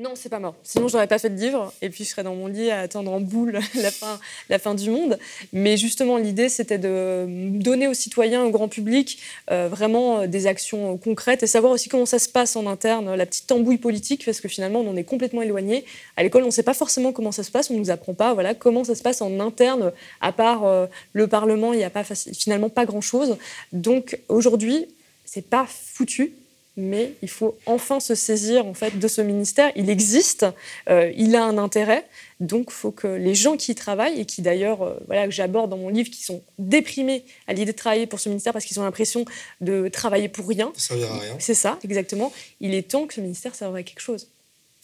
Non, 0.00 0.12
c'est 0.14 0.30
pas 0.30 0.38
mort. 0.38 0.54
Sinon, 0.62 0.88
j'aurais 0.88 1.06
pas 1.06 1.18
fait 1.18 1.28
de 1.28 1.38
livre 1.38 1.74
et 1.82 1.90
puis 1.90 2.04
je 2.04 2.08
serais 2.08 2.22
dans 2.22 2.34
mon 2.34 2.46
lit 2.46 2.70
à 2.70 2.80
attendre 2.80 3.12
en 3.12 3.20
boule 3.20 3.60
la 3.74 3.90
fin, 3.90 4.18
la 4.48 4.58
fin 4.58 4.74
du 4.74 4.88
monde. 4.88 5.18
Mais 5.52 5.76
justement, 5.76 6.16
l'idée, 6.16 6.48
c'était 6.48 6.78
de 6.78 7.26
donner 7.28 7.86
aux 7.86 7.92
citoyens, 7.92 8.42
au 8.42 8.50
grand 8.50 8.68
public, 8.68 9.18
euh, 9.50 9.68
vraiment 9.68 10.20
euh, 10.20 10.26
des 10.26 10.46
actions 10.46 10.96
concrètes 10.96 11.42
et 11.42 11.46
savoir 11.46 11.74
aussi 11.74 11.90
comment 11.90 12.06
ça 12.06 12.18
se 12.18 12.30
passe 12.30 12.56
en 12.56 12.66
interne, 12.66 13.14
la 13.14 13.26
petite 13.26 13.46
tambouille 13.46 13.76
politique, 13.76 14.24
parce 14.24 14.40
que 14.40 14.48
finalement, 14.48 14.80
on 14.80 14.88
en 14.88 14.96
est 14.96 15.04
complètement 15.04 15.42
éloigné. 15.42 15.84
À 16.16 16.22
l'école, 16.22 16.44
on 16.44 16.46
ne 16.46 16.50
sait 16.50 16.62
pas 16.62 16.72
forcément 16.72 17.12
comment 17.12 17.32
ça 17.32 17.42
se 17.42 17.50
passe, 17.50 17.70
on 17.70 17.76
nous 17.76 17.90
apprend 17.90 18.14
pas, 18.14 18.32
voilà, 18.32 18.54
comment 18.54 18.84
ça 18.84 18.94
se 18.94 19.02
passe 19.02 19.20
en 19.20 19.38
interne. 19.38 19.92
À 20.22 20.32
part 20.32 20.64
euh, 20.64 20.86
le 21.12 21.26
Parlement, 21.26 21.74
il 21.74 21.76
n'y 21.76 21.84
a 21.84 21.90
pas 21.90 22.04
finalement 22.04 22.70
pas 22.70 22.86
grand-chose. 22.86 23.36
Donc 23.72 24.18
aujourd'hui, 24.28 24.86
c'est 25.26 25.46
pas 25.46 25.66
foutu 25.68 26.32
mais 26.80 27.14
il 27.22 27.28
faut 27.28 27.56
enfin 27.66 28.00
se 28.00 28.14
saisir 28.14 28.66
en 28.66 28.74
fait 28.74 28.98
de 28.98 29.08
ce 29.08 29.20
ministère. 29.20 29.70
Il 29.76 29.90
existe, 29.90 30.46
euh, 30.88 31.12
il 31.16 31.36
a 31.36 31.44
un 31.44 31.58
intérêt, 31.58 32.06
donc 32.40 32.66
il 32.70 32.74
faut 32.74 32.90
que 32.90 33.06
les 33.06 33.34
gens 33.34 33.56
qui 33.56 33.72
y 33.72 33.74
travaillent 33.74 34.18
et 34.20 34.24
qui 34.24 34.42
d'ailleurs, 34.42 34.82
euh, 34.82 34.98
voilà, 35.06 35.26
que 35.26 35.32
j'aborde 35.32 35.70
dans 35.70 35.76
mon 35.76 35.88
livre, 35.88 36.10
qui 36.10 36.24
sont 36.24 36.42
déprimés 36.58 37.24
à 37.46 37.52
l'idée 37.52 37.72
de 37.72 37.76
travailler 37.76 38.06
pour 38.06 38.18
ce 38.18 38.28
ministère 38.28 38.52
parce 38.52 38.64
qu'ils 38.64 38.80
ont 38.80 38.84
l'impression 38.84 39.24
de 39.60 39.88
travailler 39.88 40.28
pour 40.28 40.48
rien. 40.48 40.72
Ça 40.74 40.88
servira 40.88 41.14
à 41.14 41.18
rien. 41.18 41.36
C'est 41.38 41.54
ça, 41.54 41.78
exactement. 41.84 42.32
Il 42.60 42.74
est 42.74 42.90
temps 42.90 43.06
que 43.06 43.14
ce 43.14 43.20
ministère 43.20 43.54
serve 43.54 43.76
à 43.76 43.82
quelque 43.82 44.00
chose. 44.00 44.28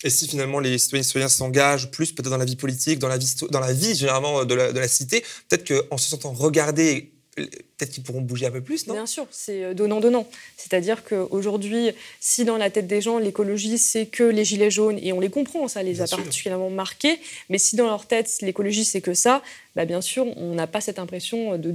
Et 0.04 0.10
si 0.10 0.28
finalement 0.28 0.60
les 0.60 0.76
citoyens 0.78 1.28
s'engagent 1.28 1.90
plus 1.90 2.12
peut-être 2.12 2.28
dans 2.28 2.36
la 2.36 2.44
vie 2.44 2.56
politique, 2.56 2.98
dans 2.98 3.08
la 3.08 3.16
vie, 3.16 3.34
dans 3.50 3.60
la 3.60 3.72
vie 3.72 3.94
généralement 3.94 4.44
de 4.44 4.54
la, 4.54 4.72
de 4.72 4.78
la 4.78 4.88
cité, 4.88 5.24
peut-être 5.48 5.88
qu'en 5.88 5.96
se 5.96 6.10
sentant 6.10 6.32
regardés 6.32 7.15
peut-être 7.36 7.90
qu'ils 7.90 8.02
pourront 8.02 8.22
bouger 8.22 8.46
un 8.46 8.50
peu 8.50 8.62
plus, 8.62 8.86
non? 8.86 8.94
Bien 8.94 9.06
sûr, 9.06 9.26
c'est 9.30 9.62
euh, 9.62 9.74
donnant-donnant. 9.74 10.26
C'est-à-dire 10.56 11.04
qu'aujourd'hui, 11.04 11.90
si 12.20 12.44
dans 12.44 12.56
la 12.56 12.70
tête 12.70 12.86
des 12.86 13.00
gens, 13.00 13.18
l'écologie, 13.18 13.78
c'est 13.78 14.06
que 14.06 14.24
les 14.24 14.44
gilets 14.44 14.70
jaunes, 14.70 14.98
et 15.02 15.12
on 15.12 15.20
les 15.20 15.28
comprend, 15.28 15.68
ça 15.68 15.82
les 15.82 16.00
a 16.00 16.06
particulièrement 16.06 16.70
marqués, 16.70 17.20
mais 17.50 17.58
si 17.58 17.76
dans 17.76 17.86
leur 17.86 18.06
tête, 18.06 18.38
l'écologie, 18.40 18.84
c'est 18.84 19.02
que 19.02 19.12
ça, 19.14 19.42
bah 19.74 19.84
bien 19.84 20.00
sûr, 20.00 20.26
on 20.38 20.54
n'a 20.54 20.66
pas 20.66 20.80
cette 20.80 20.98
impression 20.98 21.58
de, 21.58 21.74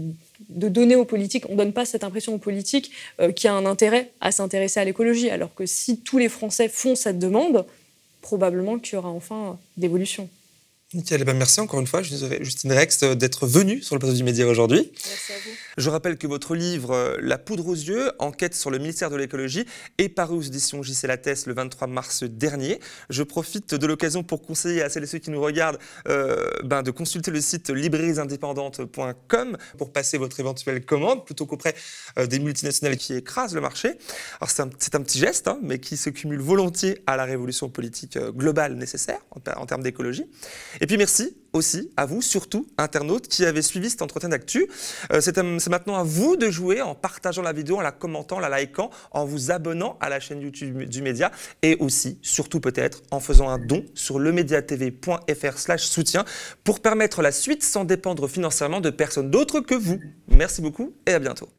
de, 0.49 0.69
donner 0.69 0.95
aux 0.95 1.05
politiques, 1.05 1.45
on 1.49 1.53
ne 1.53 1.57
donne 1.57 1.73
pas 1.73 1.85
cette 1.85 2.03
impression 2.03 2.33
aux 2.33 2.39
politiques 2.39 2.91
euh, 3.19 3.31
qu'il 3.31 3.47
y 3.47 3.51
a 3.51 3.53
un 3.53 3.65
intérêt 3.65 4.09
à 4.19 4.31
s'intéresser 4.31 4.79
à 4.79 4.85
l'écologie, 4.85 5.29
alors 5.29 5.53
que 5.53 5.67
si 5.67 5.99
tous 5.99 6.17
les 6.17 6.29
Français 6.29 6.69
font 6.69 6.95
cette 6.95 7.19
demande, 7.19 7.65
probablement 8.21 8.79
qu'il 8.79 8.95
y 8.95 8.97
aura 8.97 9.09
enfin 9.09 9.59
d'évolution. 9.77 10.27
Nickel, 10.93 11.23
ben, 11.23 11.37
merci 11.37 11.61
encore 11.61 11.79
une 11.79 11.87
fois, 11.87 12.01
Justine 12.01 12.73
Rex, 12.73 13.03
euh, 13.03 13.15
d'être 13.15 13.47
venue 13.47 13.81
sur 13.81 13.95
le 13.95 13.99
plateau 13.99 14.13
du 14.13 14.25
Média 14.25 14.45
aujourd'hui. 14.45 14.91
Merci 14.93 15.31
à 15.31 15.35
vous. 15.35 15.55
Je 15.77 15.89
rappelle 15.89 16.17
que 16.17 16.27
votre 16.27 16.53
livre 16.53 16.91
euh, 16.91 17.17
La 17.21 17.37
poudre 17.37 17.67
aux 17.67 17.75
yeux, 17.75 18.11
enquête 18.19 18.53
sur 18.53 18.69
le 18.69 18.77
ministère 18.77 19.09
de 19.09 19.15
l'écologie, 19.15 19.65
est 19.99 20.09
paru 20.09 20.35
aux 20.35 20.41
éditions 20.41 20.83
JC 20.83 21.03
Lattès 21.07 21.45
le 21.45 21.53
23 21.53 21.87
mars 21.87 22.23
dernier. 22.23 22.81
Je 23.09 23.23
profite 23.23 23.73
de 23.73 23.87
l'occasion 23.87 24.23
pour 24.23 24.41
conseiller 24.41 24.81
à 24.81 24.89
celles 24.89 25.03
et 25.03 25.07
ceux 25.07 25.19
qui 25.19 25.31
nous 25.31 25.39
regardent 25.39 25.79
euh, 26.09 26.49
ben, 26.65 26.83
de 26.83 26.91
consulter 26.91 27.31
le 27.31 27.39
site 27.39 27.69
librairiesindépendantes.com 27.69 29.57
pour 29.77 29.93
passer 29.93 30.17
votre 30.17 30.41
éventuelle 30.41 30.83
commande 30.83 31.23
plutôt 31.23 31.45
qu'auprès 31.45 31.73
des 32.27 32.39
multinationales 32.39 32.97
qui 32.97 33.13
écrasent 33.13 33.55
le 33.55 33.61
marché. 33.61 33.93
Alors 34.41 34.49
c'est 34.49 34.61
un, 34.61 35.01
petit 35.01 35.19
geste, 35.19 35.47
hein, 35.47 35.57
mais 35.63 35.79
qui 35.79 35.95
se 35.95 36.09
cumule 36.09 36.41
volontiers 36.41 37.01
à 37.07 37.15
la 37.15 37.23
révolution 37.23 37.69
politique 37.69 38.17
globale 38.17 38.75
nécessaire 38.75 39.21
en 39.55 39.65
termes 39.65 39.83
d'écologie. 39.83 40.25
Et 40.81 40.87
puis 40.87 40.97
merci 40.97 41.37
aussi 41.53 41.91
à 41.95 42.05
vous, 42.05 42.21
surtout 42.21 42.67
internautes 42.77 43.27
qui 43.27 43.45
avez 43.45 43.61
suivi 43.61 43.89
cet 43.89 44.01
entretien 44.01 44.29
d'actu. 44.29 44.67
Euh, 45.13 45.21
c'est 45.21 45.37
maintenant 45.69 45.95
à 45.95 46.03
vous 46.03 46.35
de 46.37 46.49
jouer 46.49 46.81
en 46.81 46.95
partageant 46.95 47.43
la 47.43 47.53
vidéo, 47.53 47.77
en 47.77 47.81
la 47.81 47.91
commentant, 47.91 48.37
en 48.37 48.39
la 48.39 48.59
likant, 48.59 48.89
en 49.11 49.23
vous 49.25 49.51
abonnant 49.51 49.97
à 50.01 50.09
la 50.09 50.19
chaîne 50.19 50.41
YouTube 50.41 50.83
du 50.83 51.01
média 51.03 51.31
et 51.61 51.75
aussi, 51.75 52.17
surtout 52.23 52.59
peut-être, 52.59 53.03
en 53.11 53.19
faisant 53.19 53.49
un 53.49 53.59
don 53.59 53.85
sur 53.93 54.17
lemediatv.fr 54.17 55.79
soutien 55.79 56.25
pour 56.63 56.79
permettre 56.79 57.21
la 57.21 57.31
suite 57.31 57.63
sans 57.63 57.85
dépendre 57.85 58.27
financièrement 58.27 58.81
de 58.81 58.89
personne 58.89 59.29
d'autre 59.29 59.59
que 59.59 59.75
vous. 59.75 59.99
Merci 60.27 60.61
beaucoup 60.61 60.95
et 61.05 61.13
à 61.13 61.19
bientôt. 61.19 61.49